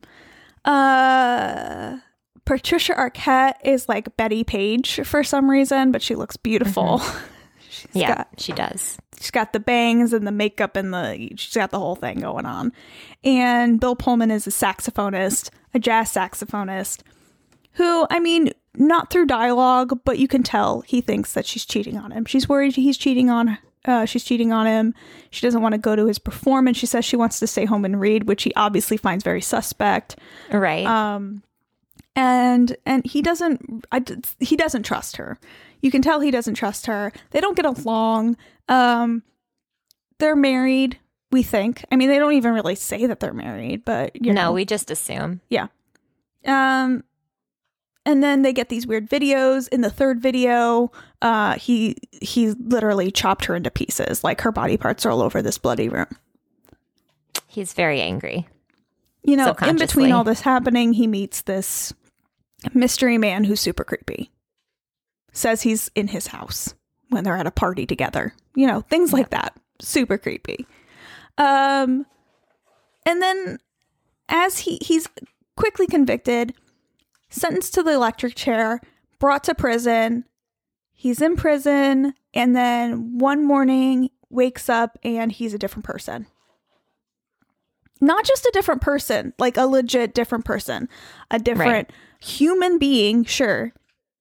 [0.65, 1.99] Uh,
[2.45, 7.03] Patricia Arquette is like Bettie Page for some reason, but she looks beautiful.
[7.69, 8.99] she's yeah, got she does.
[9.19, 12.47] she's got the bangs and the makeup and the she's got the whole thing going
[12.47, 12.73] on.
[13.25, 17.01] And Bill Pullman is a saxophonist, a jazz saxophonist,
[17.73, 21.97] who I mean, not through dialogue, but you can tell he thinks that she's cheating
[21.97, 22.27] on him.
[22.27, 24.95] She's worried he's cheating on uh, she's cheating on him.
[25.31, 26.77] She doesn't want to go to his performance.
[26.77, 30.17] She says she wants to stay home and read, which he obviously finds very suspect.
[30.53, 30.87] Right.
[30.87, 31.43] Um,
[32.17, 33.87] and and he doesn't.
[33.93, 34.05] I,
[34.39, 35.39] he doesn't trust her.
[35.81, 37.13] You can tell he doesn't trust her.
[37.31, 38.37] They don't get along.
[38.69, 39.23] Um,
[40.19, 40.99] they're married.
[41.33, 41.85] We think.
[41.93, 44.91] I mean, they don't even really say that they're married, but you no, we just
[44.91, 45.41] assume.
[45.49, 45.69] Yeah.
[46.45, 47.05] Um,
[48.05, 49.69] and then they get these weird videos.
[49.69, 50.91] In the third video,
[51.23, 54.25] uh, he he literally chopped her into pieces.
[54.25, 56.07] Like her body parts are all over this bloody room.
[57.47, 58.49] He's very angry.
[59.23, 61.93] You know, in between all this happening, he meets this
[62.73, 64.31] mystery man who's super creepy.
[65.33, 66.75] Says he's in his house
[67.11, 68.35] when they're at a party together.
[68.55, 69.55] You know, things like that.
[69.81, 70.67] Super creepy.
[71.37, 72.07] Um
[73.07, 73.59] and then
[74.29, 75.07] as he he's
[75.57, 76.55] quickly convicted,
[77.29, 78.81] sentenced to the electric chair,
[79.19, 80.25] brought to prison.
[81.01, 86.27] He's in prison and then one morning wakes up and he's a different person.
[88.03, 90.91] Not just a different person, like a legit different person,
[91.31, 91.89] a different
[92.21, 93.73] human being, sure,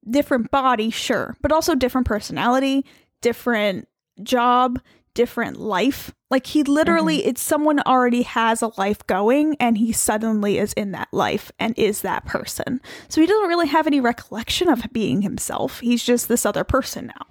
[0.10, 2.86] different body, sure, but also different personality,
[3.20, 3.90] different
[4.24, 4.80] job,
[5.14, 6.12] different life.
[6.30, 7.30] Like he literally, mm-hmm.
[7.30, 11.78] it's someone already has a life going and he suddenly is in that life and
[11.78, 12.82] is that person.
[13.08, 15.80] So he doesn't really have any recollection of being himself.
[15.80, 17.28] He's just this other person now,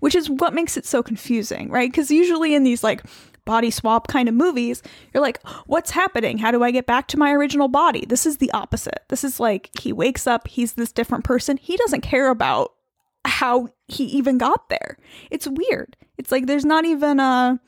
[0.00, 1.90] which is what makes it so confusing, right?
[1.90, 3.02] Because usually in these like
[3.44, 6.38] body swap kind of movies, you're like, what's happening?
[6.38, 8.04] How do I get back to my original body?
[8.06, 9.04] This is the opposite.
[9.08, 11.56] This is like he wakes up, he's this different person.
[11.56, 12.74] He doesn't care about
[13.24, 14.96] how he even got there.
[15.30, 15.96] It's weird.
[16.18, 17.60] It's like there's not even a.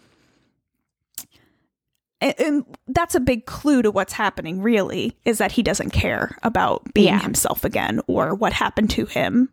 [2.20, 6.36] And, and that's a big clue to what's happening, really, is that he doesn't care
[6.42, 7.20] about being Yeah.
[7.20, 9.48] himself again or what happened to him.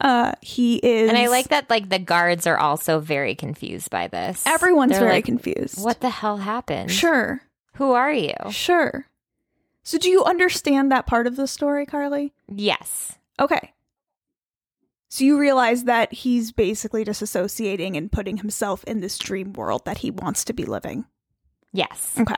[0.00, 1.08] Uh, he is.
[1.08, 4.46] And I like that like the guards are also very confused by this.
[4.46, 5.82] Everyone's They're very like, confused.
[5.82, 6.90] What the hell happened?
[6.90, 7.42] Sure.
[7.74, 8.34] Who are you?
[8.50, 9.06] Sure.
[9.82, 12.32] So do you understand that part of the story, Carly?
[12.48, 13.18] Yes.
[13.38, 13.72] Okay.
[15.10, 19.98] So you realize that he's basically disassociating and putting himself in this dream world that
[19.98, 21.04] he wants to be living.
[21.72, 22.14] Yes.
[22.16, 22.36] Okay.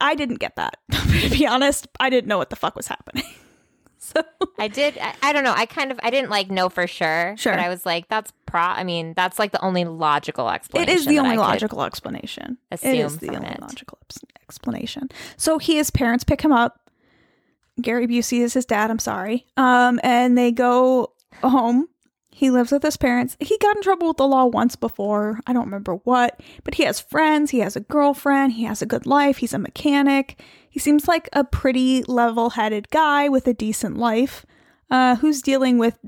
[0.00, 0.76] I didn't get that.
[0.92, 3.24] to be honest, I didn't know what the fuck was happening.
[3.98, 4.22] so
[4.60, 4.96] I did.
[4.98, 5.54] I, I don't know.
[5.56, 7.34] I kind of I didn't like know for sure.
[7.36, 7.52] Sure.
[7.52, 8.60] But I was like, that's pro.
[8.60, 10.94] I mean, that's like the only logical explanation.
[10.96, 12.58] is the only logical explanation.
[12.70, 13.60] it is the only it.
[13.60, 13.98] logical
[14.46, 15.08] explanation.
[15.36, 16.80] So he his parents pick him up.
[17.80, 18.90] Gary Busey is his dad.
[18.90, 19.46] I'm sorry.
[19.56, 21.12] Um, and they go
[21.42, 21.88] home.
[22.30, 23.36] He lives with his parents.
[23.40, 25.40] He got in trouble with the law once before.
[25.46, 27.50] I don't remember what, but he has friends.
[27.50, 28.52] He has a girlfriend.
[28.52, 29.38] He has a good life.
[29.38, 30.40] He's a mechanic.
[30.70, 34.46] He seems like a pretty level headed guy with a decent life
[34.88, 35.98] uh, who's dealing with,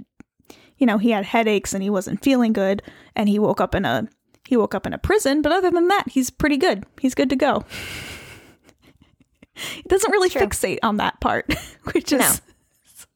[0.76, 2.82] you know, he had headaches and he wasn't feeling good
[3.16, 4.06] and he woke up in a.
[4.46, 6.84] He woke up in a prison, but other than that, he's pretty good.
[7.00, 7.64] He's good to go.
[9.54, 11.52] he doesn't really fixate on that part,
[11.92, 12.32] which is No.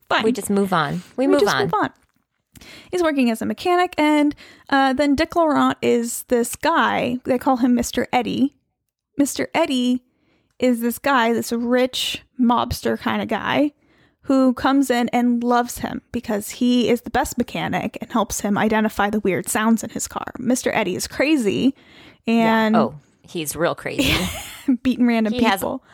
[0.08, 1.02] fine We just move on.
[1.16, 1.62] We, we move just on.
[1.64, 1.90] move on.
[2.90, 4.34] He's working as a mechanic, and
[4.70, 7.18] uh, then Dick Laurent is this guy.
[7.24, 8.06] They call him Mr.
[8.12, 8.56] Eddie.
[9.20, 9.46] Mr.
[9.54, 10.02] Eddie
[10.58, 13.72] is this guy, this rich mobster kind of guy
[14.22, 18.56] who comes in and loves him because he is the best mechanic and helps him
[18.56, 20.32] identify the weird sounds in his car.
[20.38, 20.70] Mr.
[20.72, 21.74] Eddie is crazy
[22.26, 24.14] and oh, he's real crazy.
[24.82, 25.84] beating random He has- people.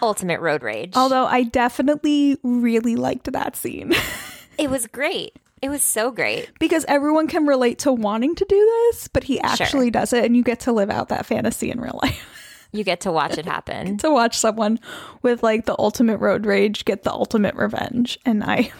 [0.00, 0.92] Ultimate road rage.
[0.94, 3.92] Although I definitely really liked that scene.
[4.58, 5.36] it was great.
[5.62, 6.50] It was so great.
[6.58, 8.56] because everyone can relate to wanting to do
[8.90, 11.80] this, but he actually does it, and you get to live out that fantasy in
[11.80, 12.24] real life.
[12.70, 13.96] You get to watch it happen.
[14.04, 14.78] to watch someone
[15.22, 18.70] with like the ultimate road rage get the ultimate revenge, and I.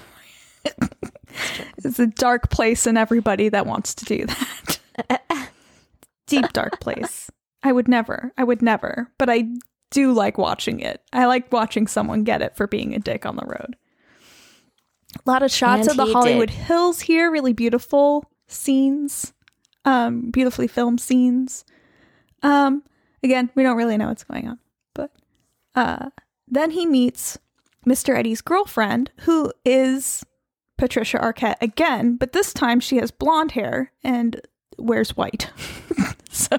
[1.78, 5.20] it's a dark place in everybody that wants to do that.
[6.26, 7.30] Deep dark place.
[7.62, 8.30] I would never.
[8.36, 9.10] I would never.
[9.16, 9.48] But I
[9.90, 11.02] do like watching it.
[11.12, 13.74] I like watching someone get it for being a dick on the road.
[15.16, 16.56] A lot of shots And of the Hollywood did.
[16.56, 19.32] Hills here, really beautiful scenes.
[19.84, 21.64] Um, beautifully filmed scenes.
[22.42, 22.82] Um,
[23.22, 24.58] again, we don't really know what's going on.
[24.94, 25.12] But
[25.74, 26.10] uh
[26.46, 27.38] then he meets
[27.86, 28.16] Mr.
[28.16, 30.24] Eddie's girlfriend, who is
[30.76, 34.40] Patricia Arquette again, but this time she has blonde hair and
[34.78, 35.50] wears white.
[36.30, 36.56] so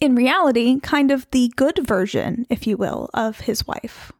[0.00, 4.12] in reality, kind of the good version, if you will, of his wife.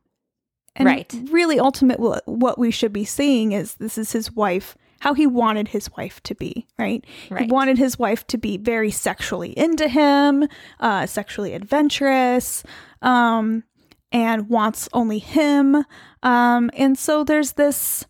[0.75, 1.15] And Right.
[1.31, 5.69] really, ultimate what we should be seeing is this is his wife, how he wanted
[5.69, 7.05] his wife to be, right?
[7.39, 10.49] He wanted his wife to be very sexually into him,
[10.81, 12.63] uh, sexually adventurous,
[13.03, 13.65] um,
[14.11, 15.85] and wants only him.
[16.23, 18.07] Um, and so there's this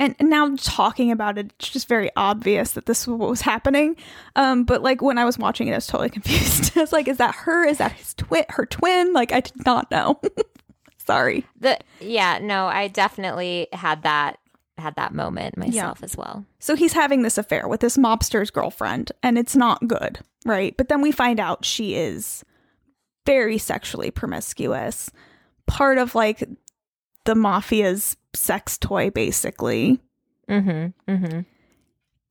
[0.00, 3.40] and, and now talking about it, it's just very obvious that this was what was
[3.40, 3.96] happening.
[4.36, 6.76] Um, but like when I was watching it, I was totally confused.
[6.76, 7.66] I was like, is that her?
[7.66, 8.44] Is that his twin?
[8.50, 9.12] Her twin?
[9.12, 10.20] Like I did not know.
[11.08, 11.46] Sorry.
[11.58, 14.38] The yeah, no, I definitely had that
[14.76, 16.44] had that moment myself as well.
[16.58, 20.76] So he's having this affair with this mobster's girlfriend, and it's not good, right?
[20.76, 22.44] But then we find out she is
[23.24, 25.10] very sexually promiscuous,
[25.66, 26.40] part of like
[27.24, 30.00] the mafia's sex toy, basically.
[30.46, 31.10] Mm-hmm.
[31.10, 31.40] Mm-hmm.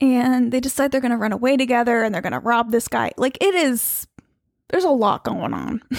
[0.02, 2.88] And they decide they're going to run away together and they're going to rob this
[2.88, 3.12] guy.
[3.18, 4.06] Like it is,
[4.70, 5.82] there's a lot going on.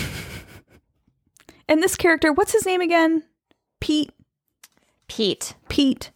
[1.69, 3.23] and this character, what's his name again?
[3.81, 4.11] Pete.
[5.09, 5.55] Pete.
[5.69, 6.11] Pete.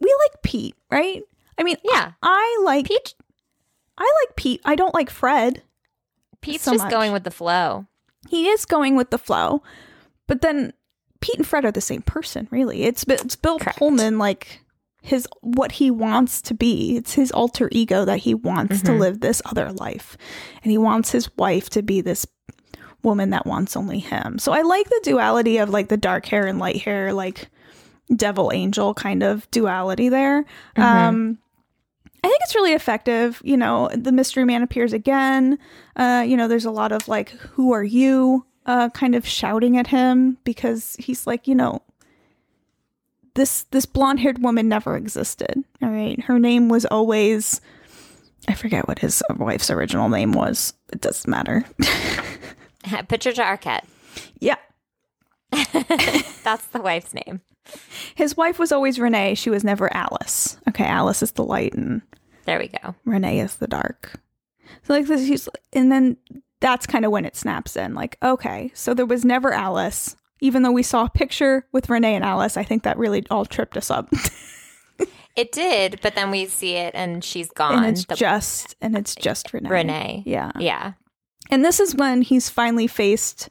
[0.00, 1.22] We like Pete, right?
[1.58, 2.12] I mean, Yeah.
[2.22, 3.14] I like Pete
[3.96, 4.60] I like Pete.
[4.64, 5.62] I don't like Fred.
[6.40, 6.90] Pete's so just much.
[6.90, 7.86] going with the flow.
[8.28, 9.62] He is going with the flow,
[10.26, 10.72] but then
[11.20, 12.82] Pete and Fred are the same person, really.
[12.82, 13.78] It's it's Bill Correct.
[13.78, 14.60] Pullman, like
[15.00, 16.96] his what he wants to be.
[16.96, 18.98] It's his alter ego that he wants to Mhm.
[18.98, 20.16] live this other life,
[20.62, 22.26] and he wants his wife to be this
[23.04, 24.38] woman that wants only him.
[24.38, 27.48] So I like the duality of like the dark hair and light hair, like
[28.14, 30.44] devil angel kind of duality there.
[30.76, 30.82] Mhm.
[30.82, 31.38] Um,
[32.22, 33.40] I think it's really effective.
[33.44, 35.58] You know, the mystery man appears again.
[35.94, 39.76] Uh, you know, there's a lot of like, "Who are you?" Uh, kind of shouting
[39.76, 41.82] at him because he's like, you know,
[43.34, 45.62] this this blonde haired woman never existed.
[45.82, 47.60] All right, her name was always.
[48.48, 50.72] I forget what his wife's original name was.
[50.92, 51.64] It doesn't matter.
[53.08, 53.84] Patricia Arquette.
[54.40, 54.56] yeah,
[55.52, 57.40] That's the wife's name.
[58.14, 59.34] his wife was always Renee.
[59.34, 60.56] She was never Alice.
[60.68, 62.02] Okay, Alice is the light and
[62.44, 62.94] There we go.
[63.04, 64.20] Renee is the dark.
[64.82, 66.16] So like this, he's, and then
[66.60, 67.94] that's kind of when it snaps in.
[67.94, 72.14] Like, okay, so there was never Alice, even though we saw a picture with Renee
[72.16, 72.56] and Alice.
[72.56, 74.10] I think that really all tripped us up,
[75.36, 77.82] It did, but then we see it and she's gone.
[77.84, 79.68] and it's The- just and it's just Renee.
[79.68, 80.22] Renee.
[80.26, 80.52] yeah.
[80.60, 80.92] Yeah.
[81.50, 83.50] And this is when he's finally faced.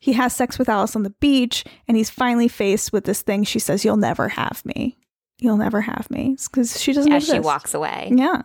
[0.00, 3.44] He has sex with Alice on the beach, and he's finally faced with this thing.
[3.44, 4.98] She says, "You'll never have me.
[5.38, 7.10] You'll never have me," because she doesn't.
[7.12, 7.44] As she exist.
[7.44, 8.10] walks away.
[8.14, 8.42] Yeah,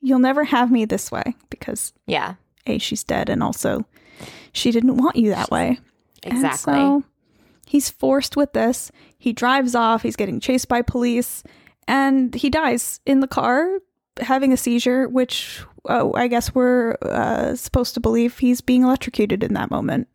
[0.00, 2.34] you'll never have me this way because Yeah.
[2.66, 3.84] a she's dead and also
[4.52, 5.78] she didn't want you that way
[6.22, 6.74] And Exactly.
[6.74, 7.04] so
[7.66, 11.44] he's forced with this he drives off he's getting chased by police
[11.86, 13.78] and he dies in the car
[14.20, 19.42] having a seizure which oh, i guess we're uh, supposed to believe he's being electrocuted
[19.42, 20.08] in that moment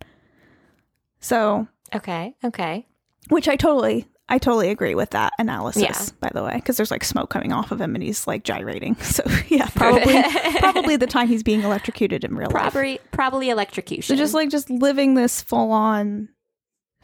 [1.20, 2.36] so okay.
[2.44, 2.86] Okay.
[3.30, 6.00] which i totally i totally agree with that analysis Yeah.
[6.20, 8.96] by the way because there's like smoke coming off of him and he's like gyrating
[9.02, 10.22] so yeah probably
[10.60, 14.16] probably the time he's being electrocuted in real life Probably probably electrocution.
[14.16, 16.30] So just like just living this full on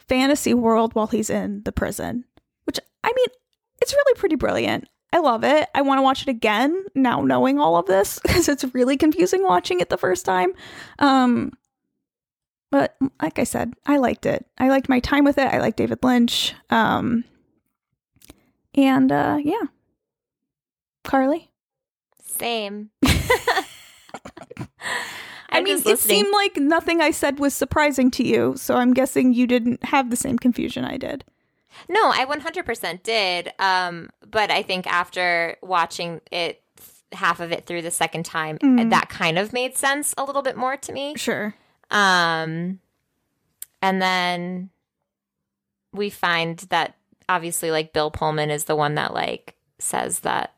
[0.08, 2.24] fantasy world while he's in the prison,
[2.64, 3.26] which I mean,
[3.82, 4.88] it's really pretty brilliant.
[5.12, 5.68] I love it.
[5.74, 9.42] I want to watch it again now knowing all of this because it's really confusing
[9.42, 10.52] watching it the first time.
[10.98, 11.52] Um
[12.70, 14.44] but like I said, I liked it.
[14.58, 15.46] I liked my time with it.
[15.46, 16.54] I like David Lynch.
[16.70, 17.24] Um
[18.74, 19.64] and uh yeah.
[21.04, 21.50] Carly?
[22.38, 22.90] same.
[25.50, 28.92] I I'm mean, it seemed like nothing I said was surprising to you, so I'm
[28.92, 31.24] guessing you didn't have the same confusion I did.
[31.88, 33.52] No, I 100% did.
[33.58, 36.62] Um, but I think after watching it,
[37.12, 38.90] half of it through the second time, Mhm.
[38.90, 41.14] that kind of made sense a little bit more to me.
[41.16, 41.54] Sure.
[41.90, 42.80] Um,
[43.80, 44.70] and then
[45.92, 46.96] we find that
[47.28, 50.54] obviously, like Bill Pullman is the one that like says that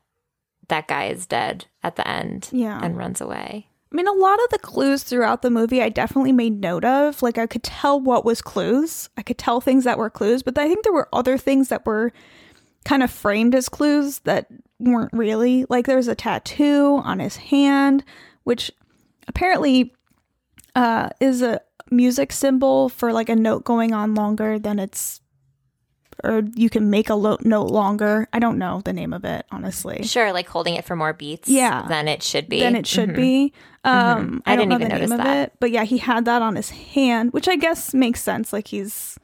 [0.67, 2.79] that guy is dead at the end Yeah.
[2.81, 3.67] and runs away.
[3.91, 7.21] I mean, a lot of the clues throughout the movie I definitely made note of.
[7.21, 9.09] Like, I could tell what was clues.
[9.17, 11.85] I could tell things that were clues, but I think there were other things that
[11.85, 12.13] were
[12.85, 14.47] kind of framed as clues that
[14.79, 15.65] weren't really.
[15.69, 18.05] Like, there was a tattoo on his hand,
[18.43, 18.71] which
[19.27, 19.93] apparently
[20.73, 25.20] uh, is a music symbol for like a note going on longer than it's.
[26.23, 28.27] Or you can make a lo- note longer.
[28.31, 30.03] I don't know the name of it, honestly.
[30.03, 31.85] Sure, like holding it for more beats Yeah.
[31.87, 32.59] than it should be.
[32.59, 33.15] than it should Mhm.
[33.15, 33.53] be.
[33.83, 35.37] Um, I I, don't didn't know even the notice name of that.
[35.47, 38.53] it, but yeah, he had that on his hand, which I guess makes sense.
[38.53, 39.17] Like he's,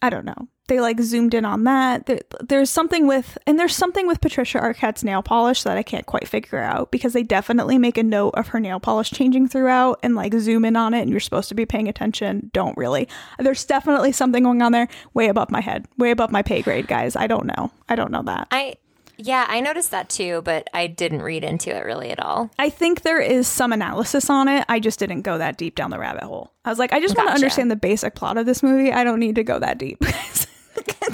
[0.00, 0.46] I don't know.
[0.68, 2.06] They like zoomed in on that.
[2.06, 6.06] There, there's something with, and there's something with Patricia Arquette's nail polish that I can't
[6.06, 10.00] quite figure out because they definitely make a note of her nail polish changing throughout
[10.02, 12.50] and like zoom in on it, and you're supposed to be paying attention.
[12.52, 13.08] Don't really.
[13.38, 16.88] There's definitely something going on there, way above my head, way above my pay grade,
[16.88, 17.14] guys.
[17.14, 17.70] I don't know.
[17.88, 18.48] I don't know that.
[18.50, 18.74] I
[19.18, 22.50] Yeah, I noticed that too, but I didn't read into it really at all.
[22.58, 24.64] I think there is some analysis on it.
[24.68, 26.52] I just didn't go that deep down the rabbit hole.
[26.64, 28.92] I was like, I just want to understand the basic plot of this movie.
[28.92, 30.02] I don't need to go that deep.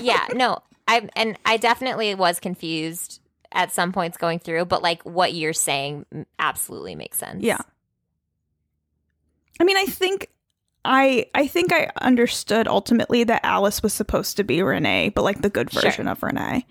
[0.02, 3.20] yeah, no, I and I definitely was confused
[3.52, 6.06] at some points going through, but like what you're saying
[6.38, 7.42] absolutely makes sense.
[7.42, 7.58] Yeah.
[9.60, 10.28] I mean, I think
[10.84, 15.42] I I think I understood ultimately that Alice was supposed to be Renee, but like
[15.42, 15.82] the good Sure.
[15.82, 16.66] version of Renee.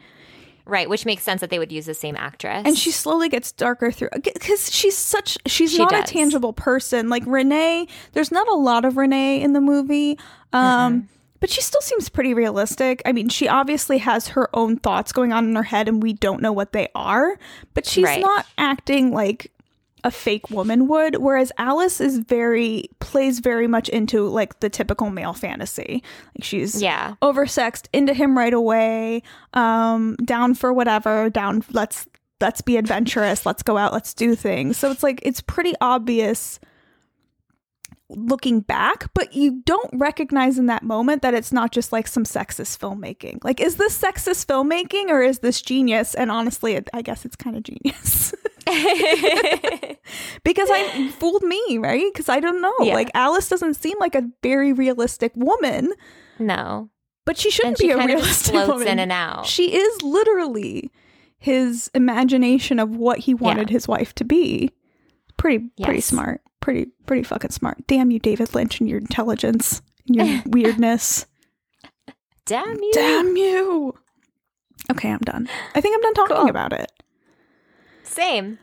[0.65, 2.63] Right, which makes sense that they would use the same actress.
[2.65, 6.03] And she slowly gets darker through because she's such she's She not does.
[6.09, 7.09] a tangible person.
[7.09, 10.17] Like Renee, there's not a lot of Renee in the movie.
[10.53, 11.07] Um
[11.41, 13.01] but she still seems pretty realistic.
[13.05, 16.13] I mean, she obviously has her own thoughts going on in her head and we
[16.13, 17.37] don't know what they are,
[17.73, 18.21] but she's Right.
[18.21, 19.51] not acting like
[20.03, 25.11] a fake woman would whereas Alice is very plays very much into like the typical
[25.11, 26.01] male fantasy.
[26.35, 27.13] Like she's Yeah.
[27.21, 29.21] oversexed into him right away
[29.53, 32.07] um down for whatever down let's
[32.39, 36.59] let's be adventurous let's go out let's do things so it's like it's pretty obvious
[38.15, 42.23] looking back but you don't recognize in that moment that it's not just like some
[42.23, 47.25] sexist filmmaking like is this sexist filmmaking or is this genius and honestly i guess
[47.25, 48.33] it's kind of genius
[50.43, 52.93] because i fooled me right because i don't know Yeah.
[52.93, 55.91] like alice doesn't seem like a very realistic woman
[56.39, 56.89] no.
[57.25, 58.87] but she shouldn't she be a realistic woman.
[58.87, 59.45] in and out.
[59.45, 60.91] She is literally
[61.37, 64.71] his imagination of what he wanted his wife to be.
[65.37, 66.41] Pretty pretty smart.
[66.61, 67.85] Pretty pretty fucking smart.
[67.87, 71.25] Damn you, David Lynch, and your intelligence and your weirdness.
[72.45, 72.91] Damn you.
[72.93, 73.97] Damn you.
[74.91, 75.47] Okay, I'm done.
[75.75, 76.49] I think I'm done talking Cool.
[76.49, 76.91] about it.
[78.03, 78.59] Same.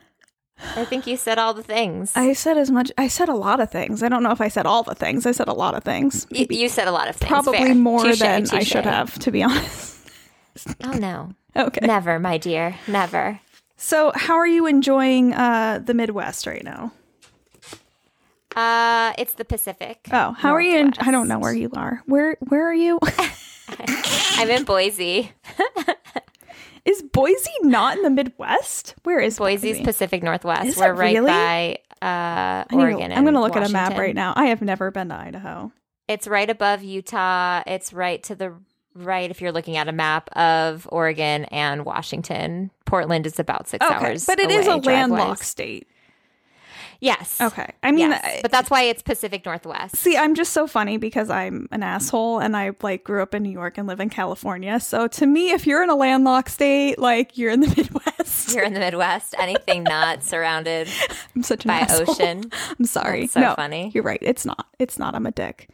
[0.76, 2.12] I think you said all the things.
[2.16, 2.90] I said as much.
[2.99, 4.03] I said a lot of things.
[4.03, 5.24] I don't know if I said all the things.
[5.24, 6.26] I said a lot of things.
[6.30, 7.28] you, you said a lot of things.
[7.28, 7.74] Probably Fair.
[7.76, 10.09] more Touche, than I should have, to be honest.
[10.82, 11.32] Oh no.
[11.57, 11.86] Okay.
[11.86, 12.76] Never, my dear.
[12.88, 13.40] Never.
[13.76, 16.92] So, how are you enjoying uh, the Midwest right now?
[18.59, 20.09] Uh, it's the Pacific.
[20.12, 20.78] Oh, how are you?
[20.78, 22.02] In, I don't know where you are.
[22.06, 22.98] Where Where are you?
[24.36, 25.30] I'm in Boise.
[26.84, 28.96] is Boise not in the Midwest?
[29.04, 29.84] Where is Boise's Boise?
[29.84, 30.66] Pacific Northwest.
[30.66, 31.28] Is We're right really?
[31.28, 33.12] by uh, I need to- Oregon.
[33.12, 34.32] I'm going to look at a map right now.
[34.34, 35.70] I have never been to Idaho.
[36.09, 37.62] It's right above Utah.
[37.64, 38.54] It's right to the
[38.94, 42.72] right if you're looking at a map of Oregon and Washington.
[42.86, 45.86] Portland is about six Okay, hours, but it is a landlocked state.
[47.01, 47.40] Yes.
[47.40, 48.20] Okay, I mean, Yes.
[48.24, 49.94] I- but that's why it's Pacific Northwest.
[49.96, 53.44] see, I'm just so funny because I'm an asshole and I like grew up in
[53.44, 54.80] New York and live in California.
[54.80, 58.53] So to me, if you're in a landlocked state, like you're in the Midwest.
[58.53, 59.36] You're in the Midwest.
[59.38, 60.88] Anything not surrounded
[61.36, 62.11] I'm such an by asshole.
[62.11, 62.51] ocean.
[62.78, 63.20] I'm sorry.
[63.22, 63.92] That's so no, funny.
[63.94, 64.18] You're right.
[64.20, 64.66] It's not.
[64.80, 65.14] It's not.
[65.14, 65.68] I'm a dick.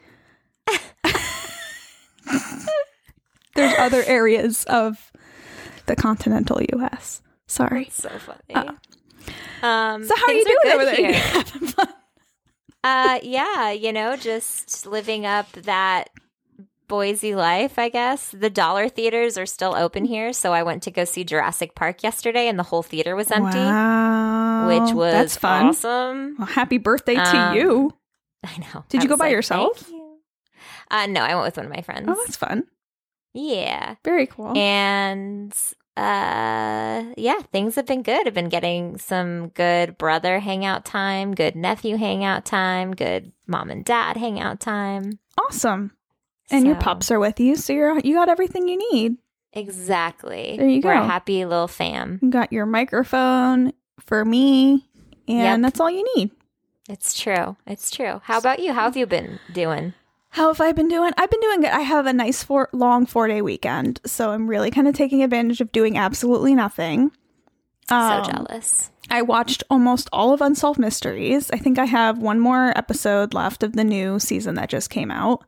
[3.55, 5.13] There's other areas of
[5.87, 7.23] the continental U.S.
[7.47, 7.89] Sorry.
[7.93, 8.39] So funny.
[8.69, 8.73] Uh,
[9.63, 10.95] um, So how are you doing good over there?
[10.97, 11.13] here.
[11.15, 11.89] Having fun?
[12.83, 16.11] Uh, yeah, you know, just living up that
[16.87, 18.29] Boise life, I guess.
[18.31, 22.03] The dollar theaters are still open here, so I went to go see Jurassic Park
[22.03, 24.69] yesterday, and the whole theater was empty, Wow.
[24.69, 25.69] which was that's fun.
[25.69, 26.37] awesome.
[26.39, 27.95] Well, happy birthday to Um, you.
[28.45, 28.85] I know.
[28.91, 29.79] Did I you go by like, yourself?
[29.79, 30.19] "Thank you."
[30.91, 32.07] Uh, no, I went with one of my friends.
[32.07, 32.65] Oh, that's fun.
[33.33, 34.55] yeah, Very cool.
[34.57, 35.57] and
[35.97, 38.27] uh, yeah, things have been good.
[38.27, 43.85] I've been getting some good brother hangout time, good nephew hangout time, good mom and
[43.85, 45.19] dad hangout time.
[45.47, 45.93] awesome.
[46.51, 49.17] And your So- pups are with you, so you're you got everything you need.
[49.53, 50.57] Exactly.
[50.59, 51.01] There you We're go.
[51.03, 52.19] a happy little fam.
[52.23, 54.87] You got your microphone for me,
[55.29, 55.61] and Yep.
[55.63, 56.31] that's all you need.
[56.89, 57.57] It's true.
[57.67, 58.21] It's true.
[58.25, 58.73] How about you?
[58.75, 59.95] How have you been doing?
[60.35, 61.13] How have I been doing?
[61.17, 61.71] I've been doing good.
[61.71, 65.23] I have a nice four, long four day weekend, so I'm really kind of taking
[65.23, 67.13] advantage of doing absolutely nothing.
[67.89, 68.91] Um, so jealous.
[69.09, 71.53] I watched almost all of Unsolved Mysteries.
[71.53, 75.13] I think I have one more episode left of the new season that just came
[75.13, 75.45] out.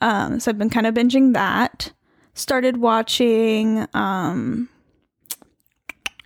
[0.00, 1.92] Um, so I've been kind of binging that.
[2.34, 4.68] Started watching um,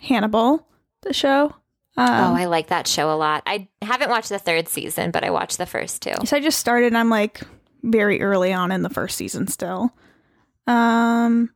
[0.02, 0.68] Hannibal,
[1.00, 1.54] the show.
[1.96, 3.42] Um, oh, I like that show a lot.
[3.46, 6.12] I haven't watched the third season, but I watched the first two.
[6.26, 6.94] So I just started.
[6.94, 7.40] I'm like
[7.86, 9.92] very early on in the first season still.
[10.66, 11.50] Um,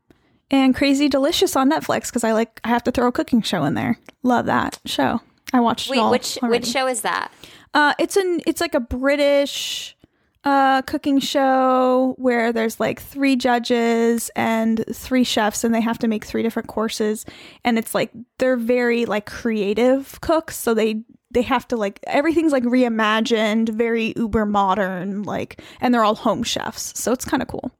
[0.50, 3.64] and Crazy Delicious on Netflix because I like I have to throw a cooking show
[3.64, 3.98] in there.
[4.22, 5.20] Love that show.
[5.52, 6.60] I watched it Wait, which already.
[6.60, 7.32] which show is that?
[7.74, 9.96] Uh, it's an it's like a British
[10.42, 16.08] uh cooking show where there's like three judges and three chefs and they have to
[16.08, 17.26] make three different courses
[17.62, 22.52] and it's like they're very like creative cooks so they they have to like everything's
[22.52, 27.48] like reimagined very uber modern like and they're all home chefs so it's kind of
[27.48, 27.70] cool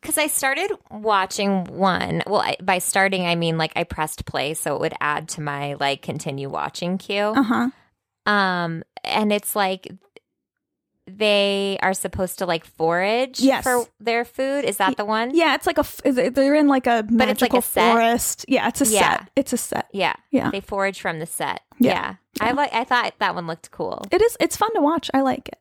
[0.00, 2.22] because I started watching one.
[2.26, 5.40] Well, I, by starting, I mean like I pressed play so it would add to
[5.40, 7.32] my like continue watching queue.
[7.34, 7.70] Uh huh.
[8.30, 9.88] Um, and it's like
[11.06, 13.62] they are supposed to like forage Yes.
[13.64, 14.64] for their food.
[14.64, 15.34] Is that the one?
[15.34, 15.84] Yeah, it's like a.
[16.30, 18.44] They're in like a it's like magical a forest.
[18.48, 19.18] Yeah, it's a Yeah.
[19.18, 19.30] set.
[19.36, 19.88] It's a set.
[19.92, 20.14] Yeah.
[20.30, 20.50] Yeah.
[20.50, 21.60] They forage from the set.
[21.78, 21.92] Yeah.
[21.92, 22.14] Yeah.
[22.40, 22.72] I like.
[22.72, 24.06] I thought that one looked cool.
[24.10, 24.36] It is.
[24.40, 25.10] It's fun to watch.
[25.14, 25.58] I like it.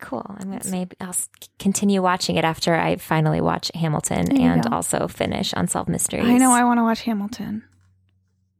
[0.00, 0.24] Cool.
[0.26, 1.14] I'm gonna maybe I'll
[1.58, 4.70] continue watching it after I finally watch Hamilton and go.
[4.74, 6.24] also finish Unsolved Mysteries.
[6.24, 6.52] I know.
[6.52, 7.64] I want to watch Hamilton.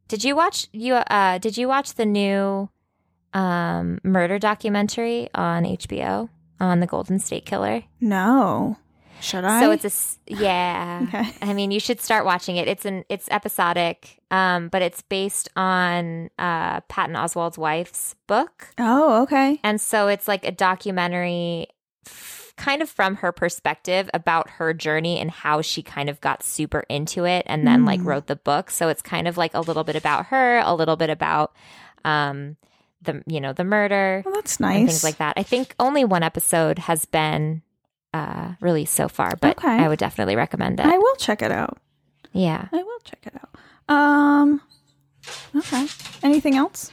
[0.07, 2.69] Did you watch you uh did you watch the new
[3.33, 6.29] um murder documentary on HBO
[6.59, 7.83] on the Golden State Killer?
[7.99, 8.77] No.
[9.21, 9.61] Should I?
[9.61, 11.05] So it's a yeah.
[11.07, 11.33] Okay.
[11.41, 12.67] I mean, you should start watching it.
[12.67, 19.21] It's an it's episodic, um, but it's based on uh Patton Oswalt's wife's book, Oh,
[19.23, 19.59] okay.
[19.63, 21.67] and so it's like a documentary,
[22.07, 26.43] f- kind of from her perspective about her journey and how she kind of got
[26.43, 28.05] super into it, and then like Mm.
[28.05, 28.69] wrote the book.
[28.71, 31.55] So it's kind of like a little bit about her, a little bit about
[32.03, 32.57] um
[33.03, 34.77] the you know the murder Well, that's nice.
[34.87, 35.33] things like that.
[35.37, 37.61] I think only one episode has been
[38.13, 39.67] uh, released so far, but Okay.
[39.69, 40.85] I would definitely recommend it.
[40.85, 41.77] I will check it out.
[42.33, 43.95] yeah, I will check it out.
[43.95, 44.61] Um.
[45.55, 45.87] Okay.
[46.23, 46.91] Anything else?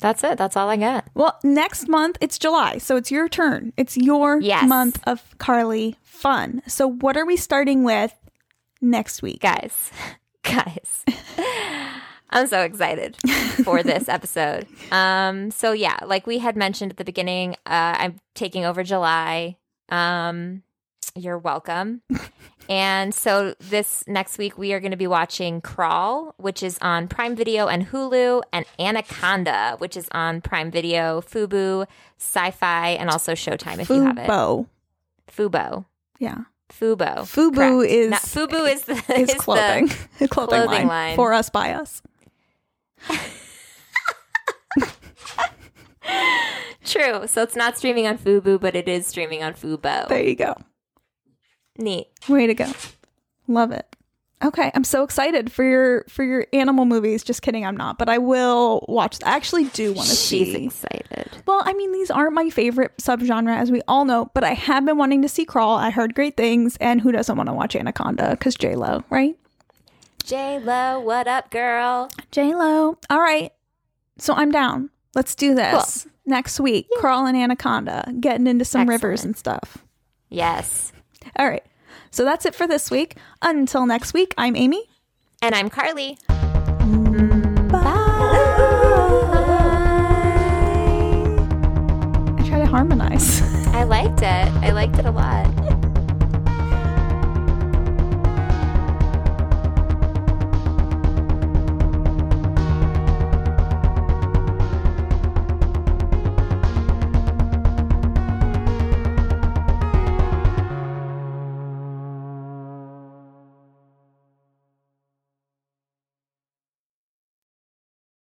[0.00, 0.38] that's it.
[0.38, 1.06] That's all I got.
[1.14, 3.72] Well, next month it's July, so it's your turn.
[3.76, 4.68] It's your Yes.
[4.68, 6.62] month of Carly fun.
[6.68, 8.14] So what are we starting with
[8.80, 9.40] next week?
[9.40, 9.90] Guys,
[10.44, 11.04] guys,
[12.30, 13.16] I'm so excited
[13.64, 14.68] for this episode.
[14.92, 19.56] Um, so yeah, like we had mentioned at the beginning, uh, I'm taking over July.
[19.88, 20.62] Um,
[21.14, 22.02] you're welcome.
[22.68, 27.08] And so this next week we are going to be watching Crawl, which is on
[27.08, 31.86] Prime Video and Hulu, and Anaconda, which is on Prime Video, Fubu,
[32.20, 34.28] Syfy, and also Showtime if you have it.
[34.28, 34.66] Fubo.
[35.34, 35.86] Fubo.
[36.18, 36.42] Yeah.
[36.70, 37.20] Fubo.
[37.20, 37.90] Fubu Correct.
[37.90, 39.88] is- Not- Fubu is the Is is the- clothing.
[40.28, 41.16] clothing, clothing line, line.
[41.16, 42.02] for us by us.
[46.88, 47.26] True.
[47.26, 50.08] So it's not streaming on Fubo, but it is streaming on Fubo.
[50.08, 50.56] There you go.
[51.76, 52.08] Neat.
[52.28, 52.72] Way to go.
[53.46, 53.86] Love it.
[54.42, 57.24] Okay, I'm so excited for your for your animal movies.
[57.24, 59.18] Just kidding, I'm not, but I will watch.
[59.24, 60.44] I actually do want to see.
[60.44, 61.28] She's excited.
[61.44, 64.86] Well, I mean, these aren't my favorite subgenre, as we all know, but I have
[64.86, 65.76] been wanting to see Crawl.
[65.76, 68.30] I heard great things, and who doesn't want to watch Anaconda?
[68.30, 69.36] Because J Lo, right?
[70.22, 72.08] J Lo, what up, girl?
[72.30, 72.96] J Lo.
[73.10, 73.52] All right,
[74.18, 74.90] so I'm down.
[75.16, 76.86] Let's do this next week.
[76.98, 79.78] Crawl and Anaconda, getting into some rivers and stuff.
[80.28, 80.92] Yes.
[81.38, 81.64] All right,
[82.10, 83.16] so that's it for this week.
[83.42, 84.84] Until next week, I'm Amy.
[85.42, 86.18] And I'm Carly.
[87.68, 87.84] Bye.
[92.38, 93.42] I try to harmonize.
[93.68, 94.24] I liked it.
[94.24, 95.84] I liked it a lot.